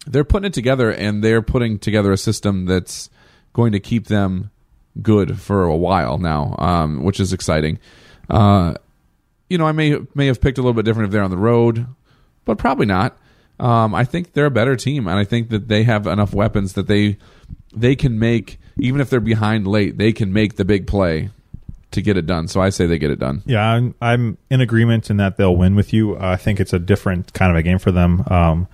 [0.06, 3.10] they're putting it together and they're putting together a system that's
[3.54, 4.52] going to keep them
[5.02, 7.80] good for a while now, um, which is exciting.
[8.30, 8.74] Uh,
[9.50, 11.38] you know, I may may have picked a little bit different if they're on the
[11.38, 11.86] road,
[12.46, 13.18] but probably not.
[13.60, 16.74] Um, I think they're a better team, and I think that they have enough weapons
[16.74, 17.18] that they
[17.74, 21.30] they can make even if they're behind late, they can make the big play
[21.92, 22.48] to get it done.
[22.48, 23.42] So I say they get it done.
[23.46, 26.16] Yeah, I'm, I'm in agreement in that they'll win with you.
[26.16, 28.24] Uh, I think it's a different kind of a game for them.
[28.28, 28.68] Um,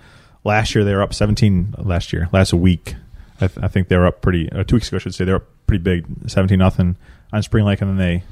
[0.44, 1.74] last year they were up 17.
[1.78, 2.94] Last year, last week,
[3.40, 4.50] I, th- I think they were up pretty.
[4.50, 6.96] Uh, two weeks ago, I should say they were up pretty big, 17 nothing
[7.32, 8.22] on Spring Lake, and then they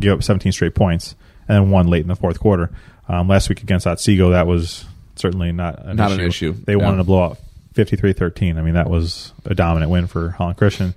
[0.00, 1.14] gave up 17 straight points
[1.48, 2.70] and then won late in the fourth quarter.
[3.08, 4.84] Um, last week against Otsego, that was
[5.16, 6.20] certainly not an Not issue.
[6.20, 6.52] an issue.
[6.64, 6.82] They Yeah.
[6.84, 7.38] wanted to blow out
[7.74, 8.58] 53-13.
[8.58, 10.94] I mean, that was a dominant win for Holland Christian.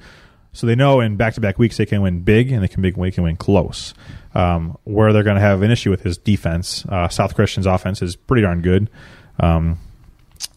[0.56, 3.12] So they know in back-to-back weeks they can win big and they can big they
[3.12, 3.94] can win close.
[4.34, 6.86] Um, where they're going to have an issue with his defense.
[6.88, 8.90] Uh, South Christian's offense is pretty darn good,
[9.40, 9.78] um,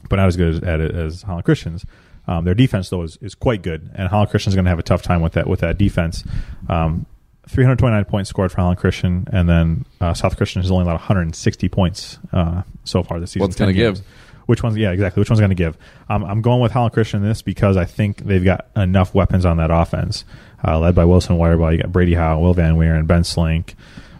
[0.08, 1.84] but not as good at it as Holland Christian's.
[2.26, 4.82] Um, their defense though is, is quite good, and Holland Christian's going to have a
[4.84, 6.24] tough time with that with that defense.
[6.68, 7.06] Um,
[7.48, 11.68] 329 points scored for Holland Christian, and then uh, South Christian has only allowed 160
[11.68, 13.42] points uh, so far this season.
[13.42, 14.00] What's 10 games.
[14.00, 14.06] give?
[14.48, 15.20] Which one's yeah exactly?
[15.20, 15.76] Which one's going to give?
[16.08, 19.44] Um, I'm going with Holland Christian in this because I think they've got enough weapons
[19.44, 20.24] on that offense,
[20.66, 21.72] uh, led by Wilson Wireball.
[21.72, 23.74] You got Brady Howe, Will Van Weeren, Ben Slink,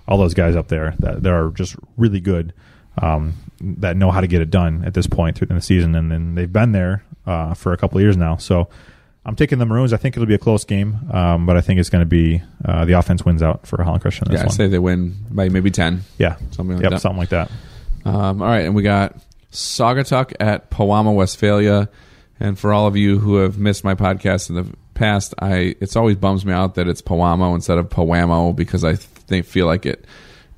[0.07, 2.53] all those guys up there that, that are just really good.
[3.01, 6.13] Um, that know how to get it done at this point in the season, and
[6.13, 8.37] then they've been there uh, for a couple of years now.
[8.37, 8.69] So
[9.25, 9.95] I'm taking the Maroons.
[9.95, 12.43] I think it'll be a close game, um, but I think it's going to be
[12.67, 14.31] uh, the offense wins out for Holland Christian.
[14.31, 14.51] Yeah, I one.
[14.51, 16.03] say they win by maybe ten.
[16.19, 17.01] yeah, something like yep, that.
[17.01, 17.51] something like that.
[18.05, 19.17] Um, all right, and we got
[19.53, 21.89] Saugatuck at Powama, Westphalia.
[22.41, 25.97] And for all of you who have missed my podcast in the past, I it's
[25.97, 29.87] always bums me out that it's Powamo instead of Powamo because I th- feel like
[29.87, 30.05] it.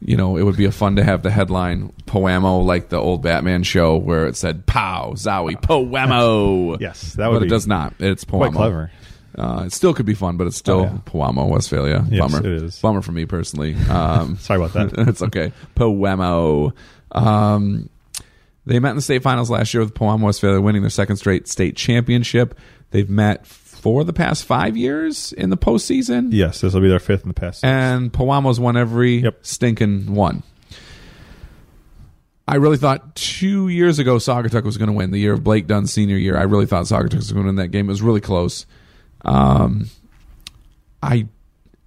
[0.03, 3.23] You know, it would be a fun to have the headline Powamo like the old
[3.23, 7.95] Batman show where it said "Pow Zowie Powamo." Yes, that would but it does not.
[7.99, 8.39] It's Powamo.
[8.39, 8.91] quite clever.
[9.39, 10.99] Uh, it still could be fun, but it's still Oh, yeah.
[11.07, 12.05] Powamo, Westphalia.
[12.11, 12.47] Yes, Bummer.
[12.47, 12.79] it is.
[12.81, 13.75] Bummer for me personally.
[13.89, 14.99] Um, Sorry about that.
[15.09, 15.53] it's okay.
[15.77, 16.73] Poemo.
[17.13, 17.89] Um,
[18.71, 21.49] they met in the state finals last year with Poemo Westphalia winning their second straight
[21.49, 22.57] state championship.
[22.93, 26.29] They've met for the past five years in the postseason.
[26.33, 27.65] Yes, this will be their fifth in the past.
[27.65, 29.39] And Powamo's won every Yep.
[29.43, 30.43] stinking one.
[32.47, 35.67] I really thought two years ago Saugatuck was going to win the year of Blake
[35.67, 36.37] Dunn's senior year.
[36.37, 37.87] I really thought Saugatuck was going to win that game.
[37.87, 38.67] It was really close.
[39.25, 39.89] Um,
[41.03, 41.29] I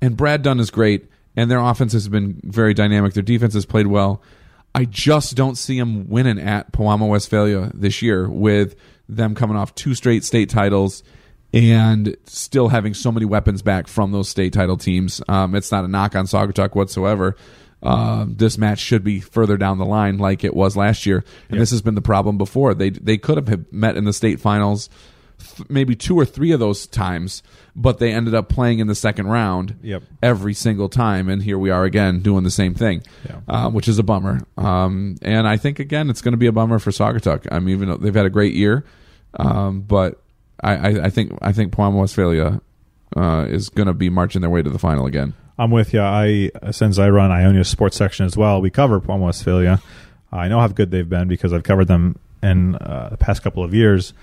[0.01, 3.13] and Brad Dunn is great, and their offense has been very dynamic.
[3.13, 4.21] Their defense has played well.
[4.75, 8.75] I just don't see them winning at Pewamo Westphalia this year with
[9.07, 11.03] them coming off two straight state titles
[11.53, 15.21] and still having so many weapons back from those state title teams.
[15.27, 17.35] Um, it's not a knock on Saugatuck whatsoever.
[17.83, 21.59] Uh, this match should be further down the line, like it was last year, and
[21.59, 22.73] this has been the problem before.
[22.73, 24.89] They they could have met in the state finals,
[25.43, 27.43] th- maybe two or three of those times,
[27.75, 30.03] but they ended up playing in the second round Yep.
[30.21, 33.35] every single time, and here we are again doing the same thing, Yeah.
[33.47, 34.41] uh, which is a bummer.
[34.57, 37.47] Um, and I think again it's going to be a bummer for Saugatuck.
[37.51, 38.85] I mean, even though they've had a great year,
[39.39, 40.21] um, but
[40.63, 42.61] I, I, I think I think Palm Westphalia
[43.15, 45.33] uh, is going to be marching their way to the final again.
[45.57, 46.01] I'm with you.
[46.01, 49.79] I since I run Ionia's sports section as well, we cover Palm Westphalia.
[50.31, 53.63] I know how good they've been because I've covered them in uh, the past couple
[53.63, 54.13] of years.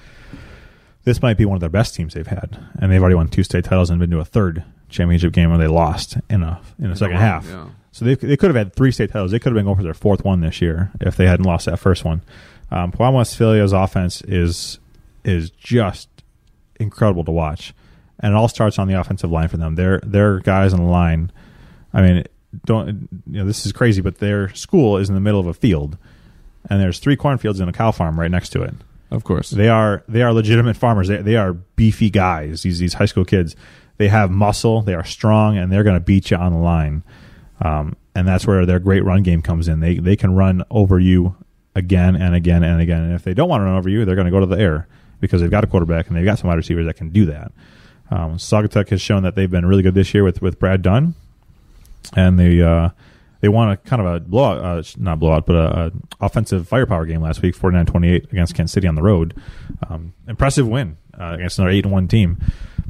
[1.04, 3.42] This might be one of their best teams they've had, and they've already won two
[3.42, 6.90] state titles and been to a third championship game where they lost in a in
[6.90, 7.46] a second half.
[7.46, 7.68] yeah.
[7.92, 9.30] So they they could have had three state titles.
[9.30, 11.66] They could have been going for their fourth one this year if they hadn't lost
[11.66, 12.22] that first one.
[12.70, 14.78] Um, Palm Westphalia's offense is
[15.24, 16.08] is just
[16.78, 17.74] incredible to watch,
[18.20, 19.74] and it all starts on the offensive line for them.
[19.74, 21.32] Their their guys on the line.
[21.92, 22.24] I mean,
[22.64, 25.54] don't you know this is crazy, but their school is in the middle of a
[25.54, 25.98] field,
[26.68, 28.74] and there's three cornfields and a cow farm right next to it.
[29.10, 31.08] Of course, They are they are legitimate farmers.
[31.08, 32.62] They they are beefy guys.
[32.62, 33.56] These these high school kids.
[33.96, 34.82] They have muscle.
[34.82, 37.02] They are strong, and they're going to beat you on the line.
[37.60, 39.80] Um, and that's where their great run game comes in.
[39.80, 41.36] They they can run over you
[41.74, 43.02] again and again and again.
[43.02, 44.58] And if they don't want to run over you, they're going to go to the
[44.58, 44.86] air
[45.20, 47.52] because they've got a quarterback and they've got some wide receivers that can do that.
[48.10, 51.14] Um, Saugatuck has shown that they've been really good this year with with Brad Dunn,
[52.14, 52.90] and they uh,
[53.40, 57.06] they won a kind of a blowout, uh, not blowout, but a, a offensive firepower
[57.06, 59.34] game last week, 49-28 against Kent City on the road.
[59.88, 62.38] Um, impressive win uh, against another eight and one team.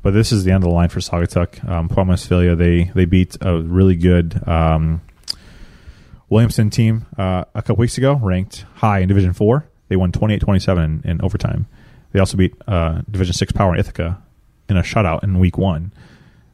[0.03, 1.67] But this is the end of the line for Saugatuck.
[1.69, 5.03] Um, Palm Westphalia, they they beat a really good um,
[6.31, 9.69] Williamston team uh, a couple weeks ago, ranked high in Division Four.
[9.89, 11.67] They won 28-27 in, in overtime.
[12.13, 14.23] They also beat uh, Division Six Power in Ithaca
[14.69, 15.93] in a shutout in Week One.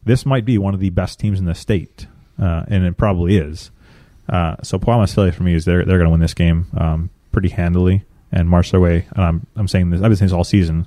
[0.05, 2.07] This might be one of the best teams in the state,
[2.40, 3.70] uh, and it probably is.
[4.29, 7.11] Uh, so Palm Westphalia for me is they're they're going to win this game um,
[7.33, 9.07] pretty handily and march their way.
[9.14, 10.87] And I'm I'm saying this I've been saying this all season.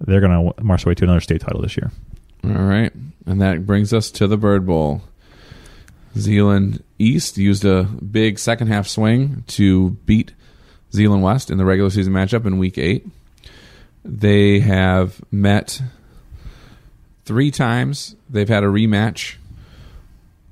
[0.00, 1.90] They're going to march their way to another state title this year.
[2.44, 2.92] All right.
[3.26, 5.02] And that brings us to the Bird Bowl.
[6.16, 10.32] Zeeland East used a big second half swing to beat
[10.92, 13.06] Zeeland West in the regular season matchup in week eight.
[14.04, 15.82] They have met
[17.24, 18.16] three times.
[18.28, 19.36] They've had a rematch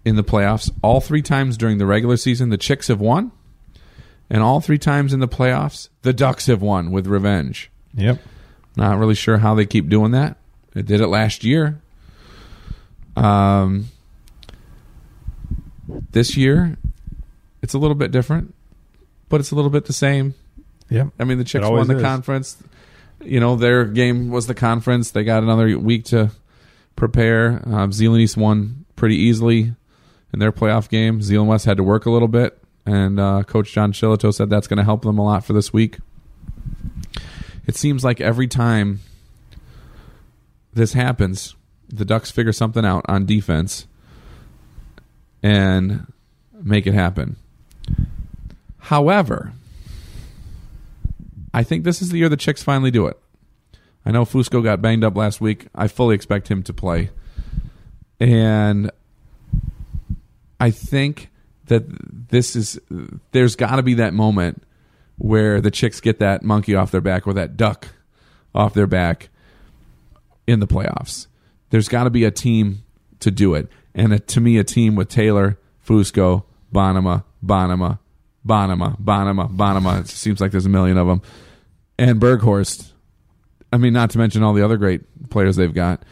[0.04, 0.70] in the playoffs.
[0.82, 3.32] All three times during the regular season, the Chicks have won.
[4.30, 7.70] And all three times in the playoffs, the Ducks have won with revenge.
[7.94, 8.20] Yep.
[8.76, 10.36] Not really sure how they keep doing that.
[10.72, 11.80] They did it last year.
[13.16, 13.88] Um,
[16.10, 16.76] this year,
[17.62, 18.54] it's a little bit different,
[19.28, 20.34] but it's a little bit the same.
[20.90, 21.08] Yeah.
[21.18, 22.02] I mean, the Chicks won the is.
[22.02, 22.56] conference.
[23.24, 25.10] You know, their game was the conference.
[25.10, 26.30] They got another week to
[26.94, 27.62] prepare.
[27.66, 29.74] Um, Zeeland East won pretty easily
[30.32, 31.22] in their playoff game.
[31.22, 34.66] Zeeland West had to work a little bit, and uh, Coach John Shillito said that's
[34.66, 35.98] going to help them a lot for this week.
[37.66, 39.00] It seems like every time
[40.72, 41.54] this happens,
[41.88, 43.86] the Ducks figure something out on defense
[45.42, 46.10] and
[46.62, 47.36] make it happen.
[48.78, 49.52] However,
[51.52, 53.18] I think this is the year the Chicks finally do it.
[54.04, 55.66] I know Fusco got banged up last week.
[55.74, 57.10] I fully expect him to play.
[58.20, 58.90] And
[60.60, 61.30] I think
[61.66, 61.84] that
[62.30, 62.78] this is
[63.32, 64.62] there's got to be that moment
[65.16, 67.88] where the Chicks get that monkey off their back or that duck
[68.54, 69.28] off their back
[70.46, 71.26] in the playoffs.
[71.70, 72.84] There's got to be a team
[73.20, 73.68] to do it.
[73.94, 77.98] And a, to me, a team with Taylor, Fusco, Bonema, Bonema,
[78.46, 80.00] Bonema, Bonema, Bonema.
[80.00, 81.22] It seems like there's a million of them.
[81.98, 82.92] And Berghorst.
[83.72, 86.02] I mean, not to mention all the other great players they've got.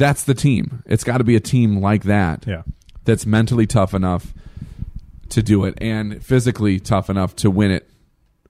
[0.00, 0.82] That's the team.
[0.86, 2.62] It's got to be a team like that Yeah.
[3.04, 4.32] that's mentally tough enough
[5.28, 7.88] to do it and physically tough enough to win it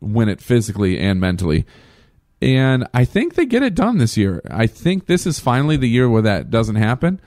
[0.01, 1.67] win it physically and mentally
[2.41, 5.89] and i think they get it done this year i think this is finally the
[5.89, 7.21] year where that doesn't happen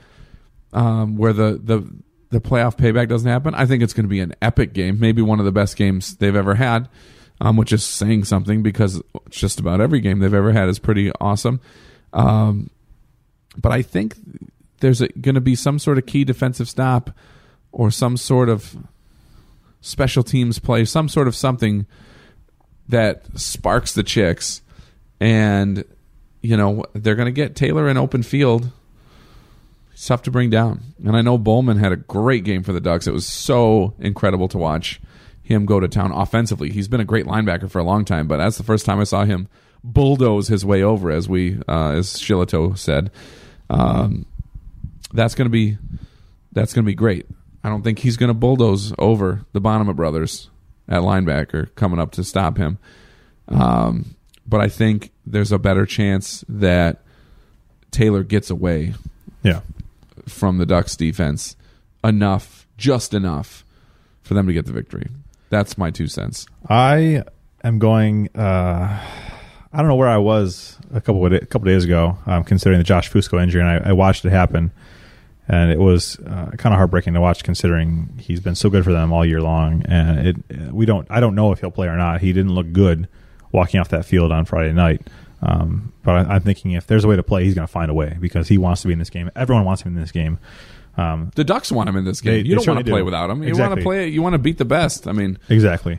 [0.72, 1.88] um, where the, the
[2.30, 5.22] the playoff payback doesn't happen i think it's going to be an epic game maybe
[5.22, 6.88] one of the best games they've ever had
[7.40, 9.00] um, which is saying something because
[9.30, 11.60] just about every game they've ever had is pretty awesome
[12.12, 12.70] um,
[13.56, 14.16] but I think
[14.80, 17.10] there's going to be some sort of key defensive stop
[17.72, 18.76] or some sort of
[19.80, 21.86] special teams play, some sort of something
[22.88, 24.62] that sparks the chicks.
[25.20, 25.84] And,
[26.42, 28.70] you know, they're going to get Taylor in open field.
[29.92, 30.80] It's tough to bring down.
[31.04, 33.06] And I know Bowman had a great game for the Ducks.
[33.06, 35.00] It was so incredible to watch
[35.42, 36.70] him go to town offensively.
[36.70, 39.04] He's been a great linebacker for a long time, but that's the first time I
[39.04, 39.48] saw him
[39.84, 43.10] bulldoze his way over, as we, uh, as Shillito said.
[43.78, 44.26] Um,
[45.12, 45.78] that's going to be
[46.52, 47.26] that's going to be great.
[47.62, 50.50] I don't think he's going to bulldoze over the Bonema brothers
[50.88, 52.78] at linebacker coming up to stop him.
[53.48, 54.14] Um,
[54.46, 57.02] but I think there's a better chance that
[57.90, 58.94] Taylor gets away
[59.42, 59.60] Yeah.
[60.26, 61.56] from the Ducks defense
[62.02, 63.64] enough, just enough
[64.22, 65.08] for them to get the victory.
[65.50, 66.46] That's my two cents.
[66.68, 67.24] I
[67.62, 68.28] am going.
[68.36, 69.00] Uh,
[69.74, 72.78] I don't know where I was a couple of a couple days ago, um, considering
[72.78, 74.70] the Josh Fusco injury, and I, I watched it happen,
[75.48, 78.92] and it was uh, kind of heartbreaking to watch, considering he's been so good for
[78.92, 79.82] them all year long.
[79.86, 80.36] And it,
[80.72, 81.06] we don't.
[81.10, 82.20] I don't know if he'll play or not.
[82.20, 83.08] He didn't look good
[83.52, 85.06] walking off that field on Friday night.
[85.42, 87.90] Um, but I, I'm thinking if there's a way to play, he's going to find
[87.90, 89.30] a way because he wants to be in this game.
[89.36, 90.38] Everyone wants him in this game.
[90.96, 92.32] Um, The Ducks want him in this game.
[92.32, 93.04] They- you they don't want to play do.
[93.04, 93.42] without him.
[93.42, 93.52] Exactly.
[93.58, 94.08] You want to play.
[94.08, 95.06] You want to beat the best.
[95.08, 95.98] I mean, Exactly.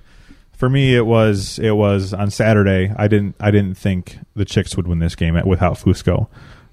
[0.57, 2.93] For me, it was it was on Saturday.
[2.95, 6.27] I didn't I didn't think the Chicks would win this game without Fusco.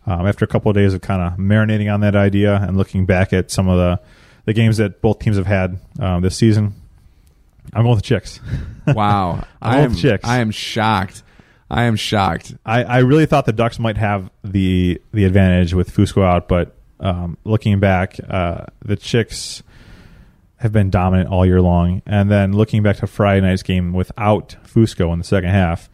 [0.07, 3.07] Um, after a couple of days of kind of marinating on that idea and looking
[3.07, 4.01] back at some of the
[4.45, 6.75] the games that both teams have had um, this season,
[7.73, 8.41] I'm going with the Chicks.
[8.89, 9.45] wow.
[9.61, 9.95] I Both am.
[9.95, 10.29] chicks.
[10.29, 11.23] I am shocked.
[11.71, 12.55] I am shocked.
[12.67, 16.75] I, I really thought the Ducks might have the the advantage with Fusco out, but
[17.01, 19.63] um, looking back, uh, the Chicks
[20.63, 22.03] have been dominant all year long.
[22.07, 25.89] And then looking back to Friday night's game without Fusco in the second half,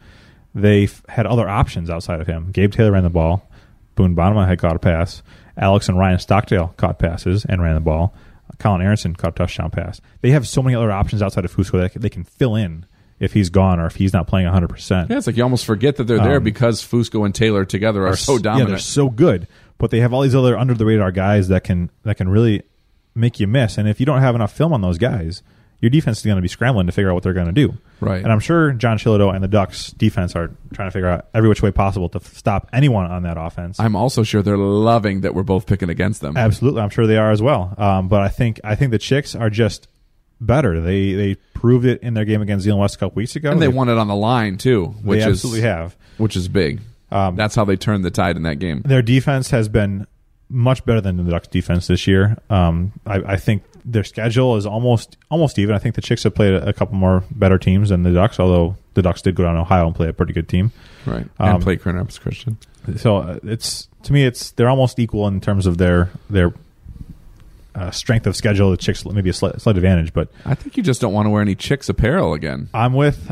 [0.55, 2.51] they f- had other options outside of him.
[2.51, 3.49] Gabe Taylor ran the ball.
[3.95, 5.21] Boone Bonema had caught a pass.
[5.57, 8.13] Alex and Ryan Stockdale caught passes and ran the ball.
[8.57, 10.01] Colin Aronson caught a touchdown pass.
[10.21, 12.85] They have so many other options outside of Fusco that they can fill in
[13.19, 15.09] if he's gone or if he's not playing 100%.
[15.09, 18.07] Yeah, it's like you almost forget that they're there Um, because Fusco and Taylor together
[18.07, 18.69] are, so dominant.
[18.69, 19.47] Yeah, they're so good,
[19.77, 22.63] but they have all these other under the radar guys that can that can really
[23.19, 23.77] make you miss.
[23.77, 25.43] And if you don't have enough film on those guys,
[25.81, 27.77] your defense is going to be scrambling to figure out what they're going to do.
[28.01, 28.21] Right.
[28.21, 31.47] And I'm sure John Shillito and the Ducks defense are trying to figure out every
[31.47, 33.79] which way possible to f- stop anyone on that offense.
[33.79, 36.35] I'm also sure they're loving that we're both picking against them.
[36.35, 37.73] Absolutely, I'm sure they are as well.
[37.77, 39.87] Um, but I think I think the Chicks are just
[40.41, 40.81] better.
[40.81, 43.51] They they proved it in their game against Zeeland West a couple weeks ago.
[43.51, 45.95] and they won it on the line too, They which is absolutely have.
[46.17, 46.81] which is big.
[47.11, 48.81] Um, That's how they turned the tide in that game.
[48.85, 50.05] their defense has been
[50.49, 52.37] much better than the Ducks' defense this year.
[52.49, 55.75] Um, I, I think their schedule is almost almost even.
[55.75, 58.39] I think the Chicks have played a, a couple more better teams than the Ducks,
[58.39, 60.71] although the Ducks did go down to Ohio and play a pretty good team.
[61.05, 61.27] Right.
[61.39, 62.57] Um, and play Rapids Christian.
[62.97, 66.53] So uh, it's to me, it's they're almost equal in terms of their their
[67.75, 68.71] uh, strength of schedule.
[68.71, 71.29] The Chicks maybe a slight, slight advantage, but I think you just don't want to
[71.29, 72.69] wear any chicks apparel again.
[72.73, 73.31] I'm with.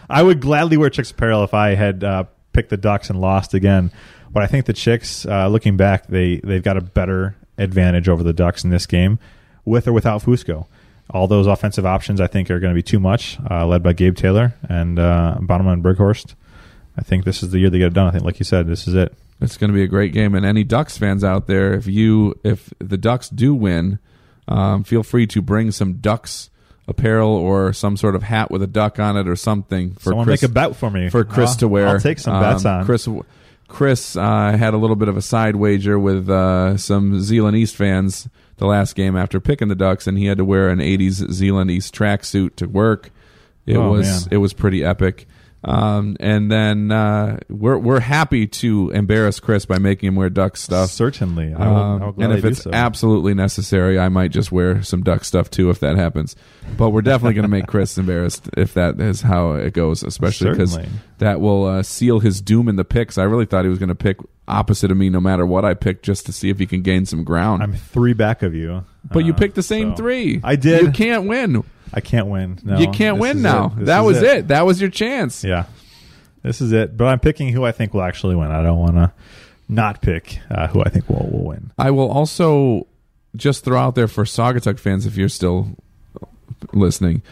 [0.10, 3.54] I would gladly wear Chicks apparel if I had uh, picked the Ducks and lost
[3.54, 3.90] again.
[4.32, 8.22] But I think the Chicks, uh, looking back, they they've got a better advantage over
[8.22, 9.18] the Ducks in this game,
[9.64, 10.66] with or without Fusco.
[11.10, 13.38] All those offensive options, I think, are going to be too much.
[13.50, 16.34] Uh, led by Gabe Taylor and uh, and Berghorst.
[16.96, 18.06] I think this is the year they get it done.
[18.06, 19.14] I think, like you said, this is it.
[19.40, 22.38] It's going to be a great game, and any Ducks fans out there, if you
[22.44, 23.98] if the Ducks do win,
[24.48, 26.48] um, feel free to bring some Ducks
[26.88, 30.26] apparel or some sort of hat with a duck on it or something for Someone
[30.26, 31.88] Chris make a bet for me for Chris I'll- to wear.
[31.88, 32.84] I'll take some bets Um, on.
[32.86, 33.08] Chris.
[33.72, 37.74] Chris uh, had a little bit of a side wager with uh, some Zeeland East
[37.74, 41.32] fans the last game after picking the Ducks, and he had to wear an '80s
[41.32, 43.10] Zeeland East tracksuit to work.
[43.64, 44.28] It Oh, was man.
[44.32, 45.26] it was pretty epic.
[45.64, 50.56] Um, and then uh, we're we're happy to embarrass Chris by making him wear duck
[50.56, 50.90] stuff.
[50.90, 52.70] Certainly, I will, I will Um, and if it's so.
[52.72, 56.34] absolutely necessary, I might just wear some duck stuff too if that happens.
[56.76, 60.50] But we're definitely going to make Chris embarrassed if that is how it goes, especially
[60.50, 60.78] because
[61.18, 63.16] that will uh, seal his doom in the picks.
[63.16, 64.16] I really thought he was going to pick
[64.48, 67.06] opposite of me no matter what I picked, just to see if he can gain
[67.06, 67.62] some ground.
[67.62, 70.40] I'm three back of you, but you Uh, picked the same so- three.
[70.42, 70.82] I did.
[70.82, 71.62] You can't win.
[71.92, 72.58] I can't win.
[72.64, 73.68] No, you can't win now.
[73.68, 74.48] That This That is was it.
[74.48, 75.44] That was your chance.
[75.44, 75.64] Yeah,
[76.42, 76.96] this is it.
[76.96, 78.50] But I'm picking who I think will actually win.
[78.50, 79.12] I don't want to
[79.68, 81.72] not pick uh, who I think will will win.
[81.78, 82.86] I will also
[83.36, 85.76] just throw out there for Saugatuck fans, if you're still
[86.72, 87.22] listening,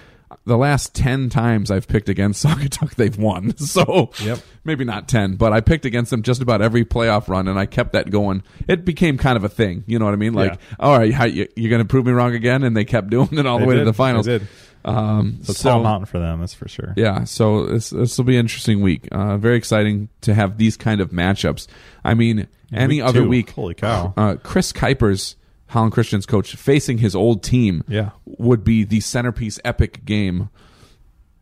[0.47, 3.55] the last 10 times I've picked against Saugatuck, they've won.
[3.59, 4.41] So Yep.
[4.65, 7.67] maybe not 10, but I picked against them just about every playoff run, and I
[7.67, 8.43] kept that going.
[8.67, 9.85] It became kind of a thing.
[9.87, 10.33] You know what I mean?
[10.35, 10.77] Like, Yeah.
[10.81, 12.63] all right, how, you, you're going to prove me wrong again?
[12.65, 13.81] And they kept doing it all the way did.
[13.81, 14.27] to the finals.
[14.27, 14.49] They did.
[14.83, 16.95] Um, It's a so- tall mountain for them, that's for sure.
[16.97, 19.09] yeah, so this this will be an interesting week.
[19.13, 21.67] Uh, very exciting to have these kind of matchups.
[22.03, 23.29] I mean, any Week other two.
[23.29, 24.15] week, Holy cow.
[24.17, 25.35] Uh, Chris Kuipers,
[25.71, 28.11] Holland Christian's coach, facing his old team, Yeah.
[28.27, 30.49] would be the centerpiece epic game.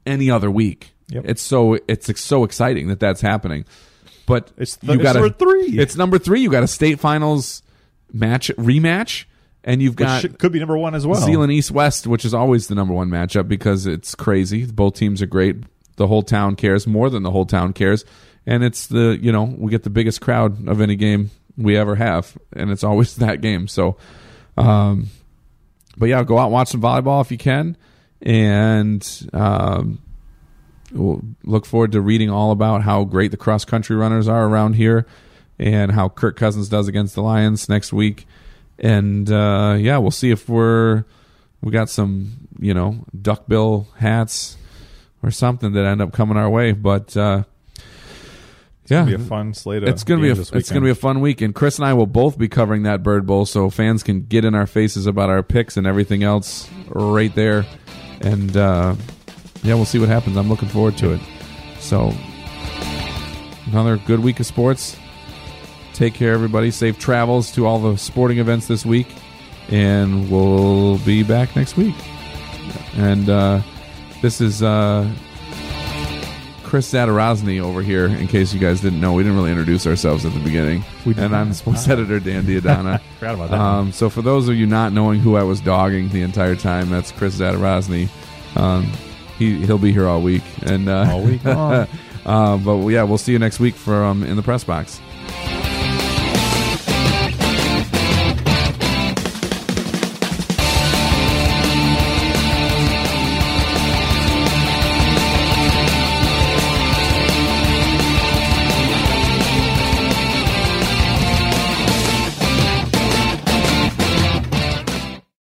[0.07, 1.25] Any other week, Yep.
[1.27, 3.65] it's so it's so exciting that that's happening.
[4.27, 5.79] But It's the- you it's gotta- number three.
[5.79, 6.41] It's number three.
[6.41, 7.63] You got a state finals
[8.13, 9.25] match rematch,
[9.65, 11.21] and you've got should- could be number one as well.
[11.21, 14.65] Zeeland East West, which is always the number one matchup because it's crazy.
[14.65, 15.57] Both teams are great.
[15.97, 18.05] The whole town cares more than the whole town cares,
[18.47, 21.97] and it's the you know we get the biggest crowd of any game we ever
[21.97, 23.69] have, and it's always that game.
[23.69, 23.97] So,
[24.57, 25.09] um,
[25.97, 27.77] but yeah, go out and watch some volleyball if you can,
[28.23, 30.01] and um,
[30.93, 34.75] we'll look forward to reading all about how great the cross country runners are around
[34.75, 35.07] here,
[35.59, 38.27] and how Kirk Cousins does against the Lions next week
[38.79, 41.05] and uh, yeah, we'll see if we're
[41.61, 44.57] we got some you know duckbill hats
[45.23, 46.73] or something that end up coming our way.
[46.73, 47.45] But uh,
[48.91, 50.95] yeah, It'll be a fun slate of it's gonna be a it's gonna be a
[50.95, 51.55] fun weekend.
[51.55, 54.55] Chris and I will both be covering that Bird Bowl, so fans can get in
[54.55, 57.67] our faces about our picks and everything else right there,
[58.21, 58.95] and uh,
[59.63, 60.37] yeah, we'll see what happens.
[60.37, 61.21] I'm looking forward to it.
[61.81, 62.13] So
[63.67, 64.97] another good week of sports.
[65.95, 66.71] Take care, everybody.
[66.71, 69.09] Safe travels to all the sporting events this week,
[69.69, 71.97] and we'll be back next week.
[72.97, 73.63] And uh,
[74.23, 75.11] this is uh,
[76.69, 78.07] Chris Zadarozny over here.
[78.07, 80.85] In case you guys didn't know, we didn't really introduce ourselves at the beginning.
[81.07, 82.99] We did and I'm sports editor Dan D'Addona.
[83.19, 83.59] Forgot about that.
[83.59, 86.91] Um, so for those of you not knowing who I was dogging the entire time,
[86.91, 88.11] that's Chris Zadarozny.
[88.55, 88.85] Um,
[89.39, 91.89] he he'll be here all week and uh, All week long.
[92.27, 95.01] uh, but yeah, we'll see you next week from in the press box.